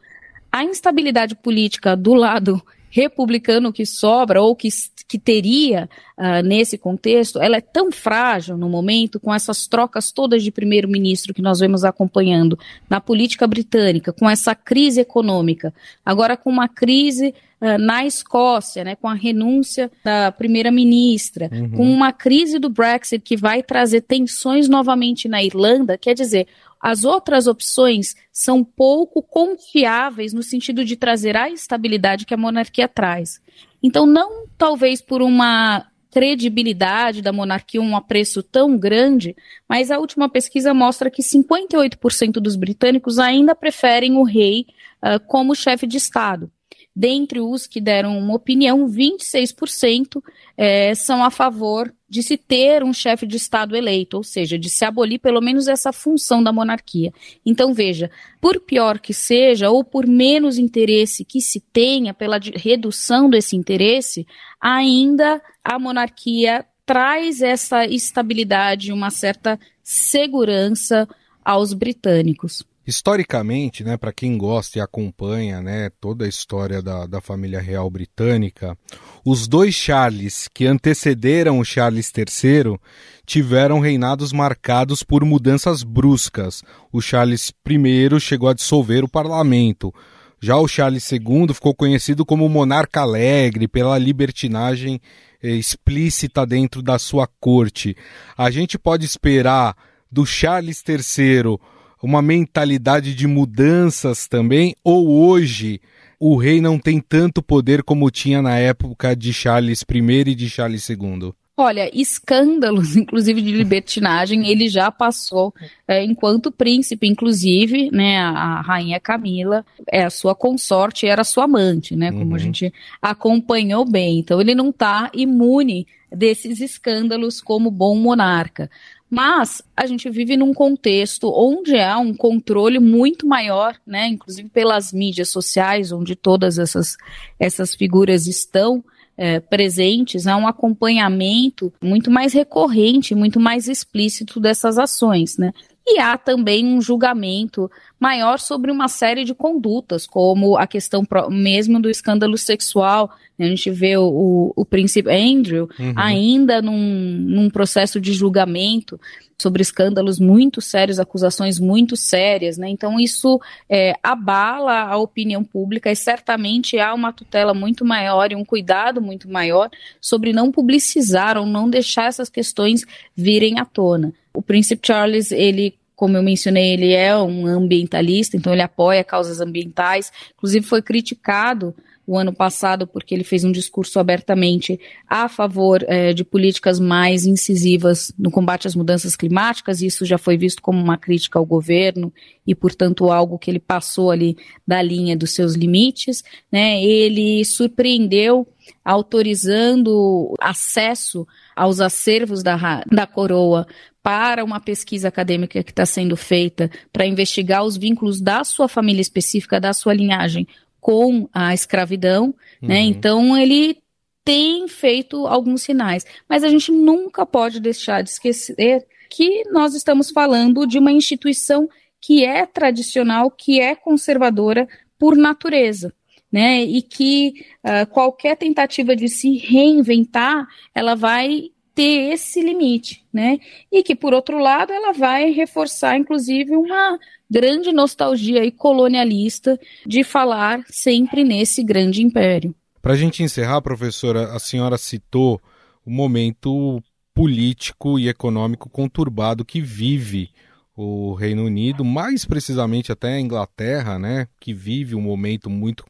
A 0.52 0.64
instabilidade 0.64 1.34
política 1.34 1.96
do 1.96 2.14
lado 2.14 2.62
republicano 2.90 3.72
que 3.72 3.84
sobra 3.84 4.40
ou 4.40 4.54
que, 4.54 4.68
que 5.08 5.18
teria 5.18 5.88
uh, 6.16 6.42
nesse 6.44 6.78
contexto, 6.78 7.40
ela 7.40 7.56
é 7.56 7.60
tão 7.60 7.92
frágil 7.92 8.56
no 8.56 8.68
momento, 8.68 9.20
com 9.20 9.32
essas 9.34 9.66
trocas 9.66 10.10
todas 10.10 10.42
de 10.42 10.50
primeiro-ministro 10.50 11.34
que 11.34 11.42
nós 11.42 11.60
vemos 11.60 11.84
acompanhando 11.84 12.58
na 12.88 13.00
política 13.00 13.46
britânica, 13.46 14.12
com 14.12 14.28
essa 14.28 14.54
crise 14.54 15.00
econômica, 15.00 15.74
agora 16.04 16.36
com 16.36 16.50
uma 16.50 16.68
crise 16.68 17.34
uh, 17.60 17.78
na 17.78 18.04
Escócia, 18.06 18.84
né, 18.84 18.96
com 18.96 19.08
a 19.08 19.14
renúncia 19.14 19.90
da 20.04 20.32
primeira-ministra, 20.32 21.50
uhum. 21.52 21.70
com 21.70 21.90
uma 21.90 22.12
crise 22.12 22.58
do 22.58 22.70
Brexit 22.70 23.22
que 23.22 23.36
vai 23.36 23.62
trazer 23.62 24.02
tensões 24.02 24.68
novamente 24.68 25.28
na 25.28 25.42
Irlanda, 25.42 25.98
quer 25.98 26.14
dizer, 26.14 26.46
as 26.86 27.02
outras 27.02 27.48
opções 27.48 28.14
são 28.32 28.62
pouco 28.62 29.20
confiáveis 29.20 30.32
no 30.32 30.40
sentido 30.40 30.84
de 30.84 30.94
trazer 30.94 31.36
a 31.36 31.50
estabilidade 31.50 32.24
que 32.24 32.32
a 32.32 32.36
monarquia 32.36 32.86
traz. 32.86 33.40
Então, 33.82 34.06
não 34.06 34.46
talvez 34.56 35.02
por 35.02 35.20
uma 35.20 35.84
credibilidade 36.12 37.22
da 37.22 37.32
monarquia 37.32 37.82
um 37.82 37.96
apreço 37.96 38.40
tão 38.40 38.78
grande, 38.78 39.34
mas 39.68 39.90
a 39.90 39.98
última 39.98 40.28
pesquisa 40.28 40.72
mostra 40.72 41.10
que 41.10 41.22
58% 41.24 42.34
dos 42.34 42.54
britânicos 42.54 43.18
ainda 43.18 43.52
preferem 43.52 44.16
o 44.16 44.22
rei 44.22 44.66
uh, 45.02 45.18
como 45.26 45.56
chefe 45.56 45.88
de 45.88 45.96
Estado. 45.96 46.48
Dentre 46.98 47.40
os 47.40 47.66
que 47.66 47.78
deram 47.78 48.16
uma 48.18 48.32
opinião, 48.32 48.88
26% 48.88 50.22
é, 50.56 50.94
são 50.94 51.22
a 51.22 51.30
favor 51.30 51.92
de 52.08 52.22
se 52.22 52.38
ter 52.38 52.82
um 52.82 52.92
chefe 52.92 53.26
de 53.26 53.36
Estado 53.36 53.76
eleito, 53.76 54.16
ou 54.16 54.22
seja, 54.22 54.58
de 54.58 54.70
se 54.70 54.82
abolir 54.82 55.18
pelo 55.18 55.42
menos 55.42 55.68
essa 55.68 55.92
função 55.92 56.42
da 56.42 56.54
monarquia. 56.54 57.12
Então, 57.44 57.74
veja, 57.74 58.10
por 58.40 58.60
pior 58.60 58.98
que 58.98 59.12
seja, 59.12 59.68
ou 59.68 59.84
por 59.84 60.06
menos 60.06 60.56
interesse 60.56 61.22
que 61.22 61.42
se 61.42 61.60
tenha 61.60 62.14
pela 62.14 62.38
redução 62.38 63.28
desse 63.28 63.56
interesse, 63.56 64.26
ainda 64.58 65.42
a 65.62 65.78
monarquia 65.78 66.64
traz 66.86 67.42
essa 67.42 67.84
estabilidade, 67.84 68.90
uma 68.90 69.10
certa 69.10 69.60
segurança 69.82 71.06
aos 71.44 71.74
britânicos. 71.74 72.64
Historicamente, 72.86 73.82
né, 73.82 73.96
para 73.96 74.12
quem 74.12 74.38
gosta 74.38 74.78
e 74.78 74.80
acompanha 74.80 75.60
né, 75.60 75.90
toda 76.00 76.24
a 76.24 76.28
história 76.28 76.80
da, 76.80 77.04
da 77.04 77.20
família 77.20 77.60
real 77.60 77.90
britânica, 77.90 78.78
os 79.24 79.48
dois 79.48 79.74
Charles 79.74 80.46
que 80.54 80.66
antecederam 80.66 81.58
o 81.58 81.64
Charles 81.64 82.12
III 82.16 82.78
tiveram 83.24 83.80
reinados 83.80 84.32
marcados 84.32 85.02
por 85.02 85.24
mudanças 85.24 85.82
bruscas. 85.82 86.62
O 86.92 87.00
Charles 87.00 87.52
I 87.68 88.20
chegou 88.20 88.48
a 88.48 88.54
dissolver 88.54 89.02
o 89.02 89.08
parlamento. 89.08 89.92
Já 90.40 90.56
o 90.56 90.68
Charles 90.68 91.10
II 91.10 91.52
ficou 91.52 91.74
conhecido 91.74 92.24
como 92.24 92.48
monarca 92.48 93.00
alegre 93.00 93.66
pela 93.66 93.98
libertinagem 93.98 95.00
eh, 95.42 95.50
explícita 95.50 96.46
dentro 96.46 96.80
da 96.80 97.00
sua 97.00 97.26
corte. 97.40 97.96
A 98.38 98.48
gente 98.48 98.78
pode 98.78 99.04
esperar 99.04 99.74
do 100.12 100.24
Charles 100.24 100.84
III 100.86 101.58
uma 102.06 102.22
mentalidade 102.22 103.14
de 103.14 103.26
mudanças 103.26 104.28
também? 104.28 104.76
Ou 104.84 105.08
hoje 105.08 105.80
o 106.20 106.36
rei 106.36 106.60
não 106.60 106.78
tem 106.78 107.00
tanto 107.00 107.42
poder 107.42 107.82
como 107.82 108.10
tinha 108.10 108.40
na 108.40 108.56
época 108.56 109.14
de 109.16 109.32
Charles 109.34 109.84
I 109.92 110.30
e 110.30 110.34
de 110.36 110.48
Charles 110.48 110.88
II? 110.88 111.32
Olha, 111.58 111.90
escândalos, 111.92 112.94
inclusive 112.96 113.42
de 113.42 113.50
libertinagem, 113.50 114.46
ele 114.46 114.68
já 114.68 114.90
passou 114.90 115.52
é, 115.88 116.04
enquanto 116.04 116.52
príncipe, 116.52 117.08
inclusive, 117.08 117.90
né, 117.90 118.18
a, 118.18 118.60
rainha 118.60 119.00
Camila 119.00 119.64
é 119.90 120.04
a 120.04 120.10
sua 120.10 120.34
consorte, 120.34 121.06
era 121.06 121.24
sua 121.24 121.44
amante, 121.44 121.96
né, 121.96 122.12
como 122.12 122.26
uhum. 122.26 122.34
a 122.34 122.38
gente 122.38 122.72
acompanhou 123.02 123.84
bem. 123.84 124.20
Então 124.20 124.40
ele 124.40 124.54
não 124.54 124.68
está 124.68 125.10
imune 125.12 125.86
desses 126.12 126.60
escândalos 126.60 127.40
como 127.40 127.70
bom 127.70 127.96
monarca. 127.96 128.70
Mas 129.08 129.62
a 129.76 129.86
gente 129.86 130.10
vive 130.10 130.36
num 130.36 130.52
contexto 130.52 131.30
onde 131.32 131.78
há 131.78 131.98
um 131.98 132.12
controle 132.14 132.78
muito 132.78 133.26
maior, 133.26 133.76
né, 133.86 134.08
inclusive 134.08 134.48
pelas 134.48 134.92
mídias 134.92 135.30
sociais, 135.30 135.92
onde 135.92 136.16
todas 136.16 136.58
essas, 136.58 136.96
essas 137.38 137.74
figuras 137.74 138.26
estão 138.26 138.84
é, 139.16 139.40
presentes, 139.40 140.26
há 140.26 140.36
um 140.36 140.46
acompanhamento 140.46 141.72
muito 141.82 142.10
mais 142.10 142.32
recorrente, 142.32 143.14
muito 143.14 143.40
mais 143.40 143.68
explícito 143.68 144.38
dessas 144.38 144.78
ações, 144.78 145.38
né? 145.38 145.52
E 145.86 146.00
há 146.00 146.18
também 146.18 146.66
um 146.66 146.80
julgamento 146.80 147.70
maior 147.98 148.38
sobre 148.38 148.70
uma 148.70 148.88
série 148.88 149.24
de 149.24 149.34
condutas, 149.34 150.06
como 150.06 150.56
a 150.56 150.66
questão 150.66 151.02
mesmo 151.30 151.80
do 151.80 151.88
escândalo 151.88 152.36
sexual. 152.36 153.10
Né? 153.38 153.46
A 153.46 153.48
gente 153.48 153.70
vê 153.70 153.96
o, 153.96 154.04
o, 154.04 154.52
o 154.56 154.64
príncipe 154.64 155.10
Andrew 155.10 155.68
uhum. 155.78 155.92
ainda 155.96 156.60
num, 156.60 156.76
num 156.76 157.50
processo 157.50 158.00
de 158.00 158.12
julgamento 158.12 159.00
sobre 159.38 159.60
escândalos 159.60 160.18
muito 160.18 160.60
sérios, 160.60 160.98
acusações 160.98 161.58
muito 161.60 161.94
sérias, 161.94 162.56
né? 162.56 162.70
Então 162.70 162.98
isso 162.98 163.38
é, 163.68 163.92
abala 164.02 164.80
a 164.80 164.96
opinião 164.96 165.44
pública 165.44 165.90
e 165.90 165.96
certamente 165.96 166.78
há 166.78 166.94
uma 166.94 167.12
tutela 167.12 167.52
muito 167.52 167.84
maior 167.84 168.32
e 168.32 168.34
um 168.34 168.44
cuidado 168.44 169.00
muito 169.00 169.28
maior 169.28 169.68
sobre 170.00 170.32
não 170.32 170.50
publicizar 170.50 171.36
ou 171.36 171.44
não 171.44 171.68
deixar 171.68 172.06
essas 172.06 172.30
questões 172.30 172.84
virem 173.14 173.58
à 173.60 173.64
tona. 173.64 174.12
O 174.32 174.40
príncipe 174.40 174.86
Charles, 174.86 175.30
ele 175.30 175.74
como 175.96 176.16
eu 176.16 176.22
mencionei, 176.22 176.74
ele 176.74 176.92
é 176.92 177.16
um 177.16 177.46
ambientalista, 177.46 178.36
então 178.36 178.52
ele 178.52 178.60
apoia 178.60 179.02
causas 179.02 179.40
ambientais. 179.40 180.12
Inclusive 180.36 180.66
foi 180.66 180.82
criticado 180.82 181.74
o 182.06 182.16
ano 182.16 182.32
passado 182.32 182.86
porque 182.86 183.14
ele 183.14 183.24
fez 183.24 183.42
um 183.42 183.50
discurso 183.50 183.98
abertamente 183.98 184.78
a 185.08 185.28
favor 185.28 185.84
é, 185.88 186.12
de 186.12 186.22
políticas 186.24 186.78
mais 186.78 187.26
incisivas 187.26 188.12
no 188.16 188.30
combate 188.30 188.68
às 188.68 188.76
mudanças 188.76 189.16
climáticas. 189.16 189.82
Isso 189.82 190.04
já 190.04 190.16
foi 190.16 190.36
visto 190.36 190.62
como 190.62 190.80
uma 190.80 190.96
crítica 190.96 191.38
ao 191.38 191.44
governo 191.44 192.12
e, 192.46 192.54
portanto, 192.54 193.10
algo 193.10 193.38
que 193.38 193.50
ele 193.50 193.58
passou 193.58 194.10
ali 194.10 194.36
da 194.66 194.80
linha 194.80 195.16
dos 195.16 195.34
seus 195.34 195.54
limites. 195.54 196.22
Né? 196.50 196.82
Ele 196.82 197.44
surpreendeu 197.44 198.46
autorizando 198.84 200.34
acesso 200.40 201.26
aos 201.54 201.80
acervos 201.80 202.42
da, 202.42 202.84
da 202.90 203.06
coroa 203.06 203.66
para 204.02 204.44
uma 204.44 204.60
pesquisa 204.60 205.08
acadêmica 205.08 205.64
que 205.64 205.72
está 205.72 205.84
sendo 205.84 206.16
feita 206.16 206.70
para 206.92 207.04
investigar 207.04 207.64
os 207.64 207.76
vínculos 207.76 208.20
da 208.20 208.44
sua 208.44 208.68
família 208.68 209.00
específica, 209.00 209.60
da 209.60 209.72
sua 209.72 209.92
linhagem 209.92 210.46
com 210.86 211.28
a 211.32 211.52
escravidão, 211.52 212.26
né? 212.26 212.32
uhum. 212.62 212.68
né? 212.68 212.80
Então 212.82 213.36
ele 213.36 213.82
tem 214.24 214.68
feito 214.68 215.26
alguns 215.26 215.62
sinais, 215.62 216.06
mas 216.28 216.44
a 216.44 216.48
gente 216.48 216.70
nunca 216.70 217.26
pode 217.26 217.58
deixar 217.58 218.02
de 218.02 218.10
esquecer 218.10 218.86
que 219.10 219.42
nós 219.50 219.74
estamos 219.74 220.12
falando 220.12 220.64
de 220.64 220.78
uma 220.78 220.92
instituição 220.92 221.68
que 222.00 222.24
é 222.24 222.46
tradicional, 222.46 223.32
que 223.32 223.60
é 223.60 223.74
conservadora 223.74 224.68
por 224.96 225.16
natureza. 225.16 225.92
Né, 226.30 226.64
e 226.64 226.82
que 226.82 227.46
uh, 227.64 227.86
qualquer 227.86 228.36
tentativa 228.36 228.94
de 228.96 229.08
se 229.08 229.38
reinventar, 229.38 230.46
ela 230.74 230.94
vai 230.94 231.50
ter 231.76 232.14
esse 232.14 232.40
limite, 232.40 233.04
né? 233.12 233.38
E 233.70 233.82
que, 233.82 233.94
por 233.94 234.14
outro 234.14 234.38
lado, 234.38 234.72
ela 234.72 234.92
vai 234.92 235.30
reforçar, 235.30 235.98
inclusive, 235.98 236.56
uma 236.56 236.98
grande 237.30 237.70
nostalgia 237.70 238.42
e 238.44 238.50
colonialista 238.50 239.60
de 239.86 240.02
falar 240.02 240.64
sempre 240.68 241.22
nesse 241.22 241.62
grande 241.62 242.02
império. 242.02 242.54
Para 242.80 242.94
a 242.94 242.96
gente 242.96 243.22
encerrar, 243.22 243.60
professora, 243.60 244.32
a 244.32 244.38
senhora 244.38 244.78
citou 244.78 245.38
o 245.84 245.90
momento 245.90 246.82
político 247.14 247.98
e 247.98 248.08
econômico 248.08 248.70
conturbado 248.70 249.44
que 249.44 249.60
vive 249.60 250.30
o 250.74 251.12
Reino 251.14 251.44
Unido, 251.44 251.84
mais 251.84 252.24
precisamente 252.24 252.90
até 252.90 253.14
a 253.14 253.20
Inglaterra, 253.20 253.98
né, 253.98 254.28
que 254.40 254.52
vive 254.54 254.94
um 254.94 255.00
momento 255.00 255.50
muito 255.50 255.84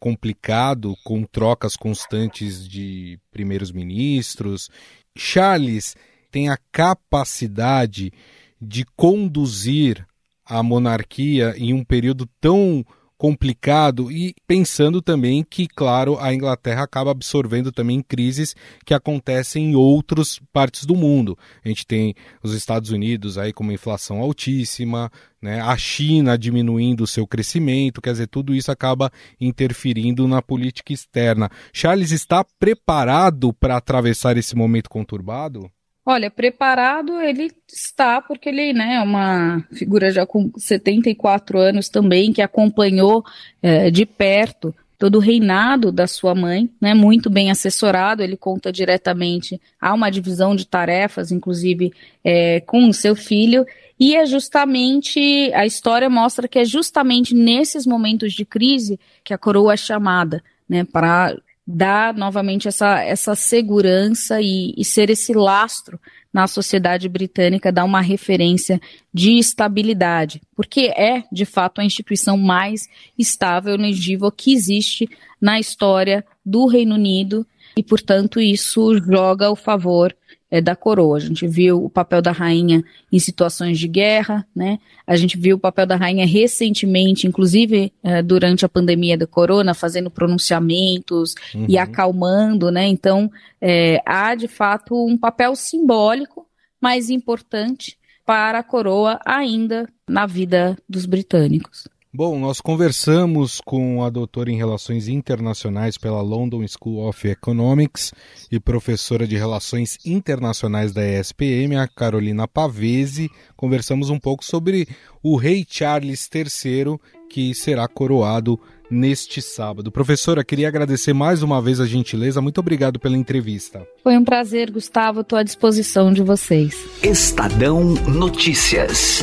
complicado, 0.00 0.96
com 1.04 1.22
trocas 1.24 1.76
constantes 1.76 2.66
de 2.66 3.18
primeiros 3.30 3.70
ministros 3.70 4.70
Charles 5.16 5.96
tem 6.30 6.48
a 6.48 6.58
capacidade 6.70 8.12
de 8.60 8.84
conduzir 8.96 10.06
a 10.44 10.62
monarquia 10.62 11.54
em 11.56 11.72
um 11.72 11.84
período 11.84 12.28
tão 12.40 12.84
complicado 13.20 14.10
e 14.10 14.34
pensando 14.46 15.02
também 15.02 15.44
que, 15.44 15.68
claro, 15.68 16.18
a 16.18 16.32
Inglaterra 16.32 16.84
acaba 16.84 17.10
absorvendo 17.10 17.70
também 17.70 18.02
crises 18.02 18.56
que 18.82 18.94
acontecem 18.94 19.72
em 19.72 19.74
outras 19.74 20.40
partes 20.50 20.86
do 20.86 20.96
mundo. 20.96 21.36
A 21.62 21.68
gente 21.68 21.86
tem 21.86 22.14
os 22.42 22.54
Estados 22.54 22.90
Unidos 22.90 23.36
aí 23.36 23.52
com 23.52 23.62
uma 23.62 23.74
inflação 23.74 24.20
altíssima, 24.20 25.12
né? 25.38 25.60
a 25.60 25.76
China 25.76 26.38
diminuindo 26.38 27.04
o 27.04 27.06
seu 27.06 27.26
crescimento, 27.26 28.00
quer 28.00 28.12
dizer, 28.12 28.26
tudo 28.26 28.54
isso 28.54 28.72
acaba 28.72 29.12
interferindo 29.38 30.26
na 30.26 30.40
política 30.40 30.94
externa. 30.94 31.50
Charles 31.74 32.12
está 32.12 32.42
preparado 32.42 33.52
para 33.52 33.76
atravessar 33.76 34.38
esse 34.38 34.56
momento 34.56 34.88
conturbado? 34.88 35.70
Olha, 36.10 36.28
preparado 36.28 37.20
ele 37.20 37.52
está, 37.72 38.20
porque 38.20 38.48
ele 38.48 38.72
né, 38.72 38.96
é 38.96 39.00
uma 39.00 39.64
figura 39.72 40.10
já 40.10 40.26
com 40.26 40.50
74 40.56 41.56
anos 41.56 41.88
também, 41.88 42.32
que 42.32 42.42
acompanhou 42.42 43.24
é, 43.62 43.92
de 43.92 44.04
perto 44.04 44.74
todo 44.98 45.18
o 45.18 45.20
reinado 45.20 45.92
da 45.92 46.08
sua 46.08 46.34
mãe, 46.34 46.68
né, 46.80 46.94
muito 46.94 47.30
bem 47.30 47.48
assessorado, 47.48 48.24
ele 48.24 48.36
conta 48.36 48.72
diretamente 48.72 49.60
a 49.80 49.94
uma 49.94 50.10
divisão 50.10 50.56
de 50.56 50.66
tarefas, 50.66 51.30
inclusive 51.30 51.92
é, 52.24 52.58
com 52.58 52.88
o 52.88 52.92
seu 52.92 53.14
filho, 53.14 53.64
e 53.98 54.16
é 54.16 54.26
justamente, 54.26 55.52
a 55.54 55.64
história 55.64 56.10
mostra 56.10 56.48
que 56.48 56.58
é 56.58 56.64
justamente 56.64 57.36
nesses 57.36 57.86
momentos 57.86 58.32
de 58.32 58.44
crise 58.44 58.98
que 59.22 59.32
a 59.32 59.38
coroa 59.38 59.74
é 59.74 59.76
chamada, 59.76 60.42
né, 60.68 60.82
para 60.82 61.36
dar 61.70 62.14
novamente 62.14 62.66
essa, 62.68 63.00
essa 63.00 63.34
segurança 63.34 64.40
e, 64.40 64.74
e 64.76 64.84
ser 64.84 65.10
esse 65.10 65.32
lastro 65.32 66.00
na 66.32 66.46
sociedade 66.46 67.08
britânica, 67.08 67.72
dar 67.72 67.84
uma 67.84 68.00
referência 68.00 68.80
de 69.12 69.38
estabilidade, 69.38 70.40
porque 70.54 70.92
é, 70.96 71.24
de 71.30 71.44
fato, 71.44 71.80
a 71.80 71.84
instituição 71.84 72.36
mais 72.36 72.88
estável 73.18 73.74
e 73.74 73.78
legível 73.78 74.30
que 74.30 74.52
existe 74.52 75.08
na 75.40 75.58
história 75.58 76.24
do 76.44 76.66
Reino 76.66 76.94
Unido. 76.94 77.46
E, 77.76 77.82
portanto, 77.82 78.40
isso 78.40 78.98
joga 78.98 79.50
o 79.50 79.56
favor 79.56 80.14
é, 80.50 80.60
da 80.60 80.74
coroa. 80.74 81.16
A 81.16 81.20
gente 81.20 81.46
viu 81.46 81.84
o 81.84 81.88
papel 81.90 82.20
da 82.20 82.32
rainha 82.32 82.82
em 83.12 83.18
situações 83.18 83.78
de 83.78 83.86
guerra, 83.86 84.46
né? 84.54 84.78
A 85.06 85.16
gente 85.16 85.38
viu 85.38 85.56
o 85.56 85.60
papel 85.60 85.86
da 85.86 85.96
rainha 85.96 86.26
recentemente, 86.26 87.26
inclusive 87.26 87.92
é, 88.02 88.22
durante 88.22 88.64
a 88.64 88.68
pandemia 88.68 89.16
da 89.16 89.26
corona, 89.26 89.74
fazendo 89.74 90.10
pronunciamentos 90.10 91.34
uhum. 91.54 91.66
e 91.68 91.78
acalmando, 91.78 92.70
né? 92.70 92.86
Então, 92.86 93.30
é, 93.60 94.02
há 94.04 94.34
de 94.34 94.48
fato 94.48 94.94
um 95.06 95.16
papel 95.16 95.54
simbólico, 95.54 96.46
mas 96.80 97.10
importante 97.10 97.96
para 98.26 98.58
a 98.58 98.62
coroa 98.62 99.20
ainda 99.24 99.88
na 100.08 100.26
vida 100.26 100.76
dos 100.88 101.06
britânicos. 101.06 101.88
Bom, 102.12 102.40
nós 102.40 102.60
conversamos 102.60 103.60
com 103.64 104.02
a 104.02 104.10
doutora 104.10 104.50
em 104.50 104.56
Relações 104.56 105.06
Internacionais 105.06 105.96
pela 105.96 106.20
London 106.20 106.66
School 106.66 107.08
of 107.08 107.28
Economics 107.28 108.12
e 108.50 108.58
professora 108.58 109.28
de 109.28 109.36
Relações 109.36 109.96
Internacionais 110.04 110.92
da 110.92 111.06
ESPM, 111.06 111.76
a 111.76 111.86
Carolina 111.86 112.48
Pavese. 112.48 113.30
Conversamos 113.56 114.10
um 114.10 114.18
pouco 114.18 114.44
sobre 114.44 114.88
o 115.22 115.36
rei 115.36 115.64
Charles 115.68 116.28
III, 116.34 116.98
que 117.28 117.54
será 117.54 117.86
coroado 117.86 118.58
neste 118.90 119.40
sábado. 119.40 119.92
Professora, 119.92 120.42
queria 120.42 120.66
agradecer 120.66 121.12
mais 121.12 121.44
uma 121.44 121.62
vez 121.62 121.78
a 121.78 121.86
gentileza. 121.86 122.40
Muito 122.40 122.58
obrigado 122.58 122.98
pela 122.98 123.16
entrevista. 123.16 123.86
Foi 124.02 124.18
um 124.18 124.24
prazer, 124.24 124.72
Gustavo. 124.72 125.20
Estou 125.20 125.38
à 125.38 125.44
disposição 125.44 126.12
de 126.12 126.22
vocês. 126.24 126.74
Estadão 127.04 127.84
Notícias. 128.08 129.22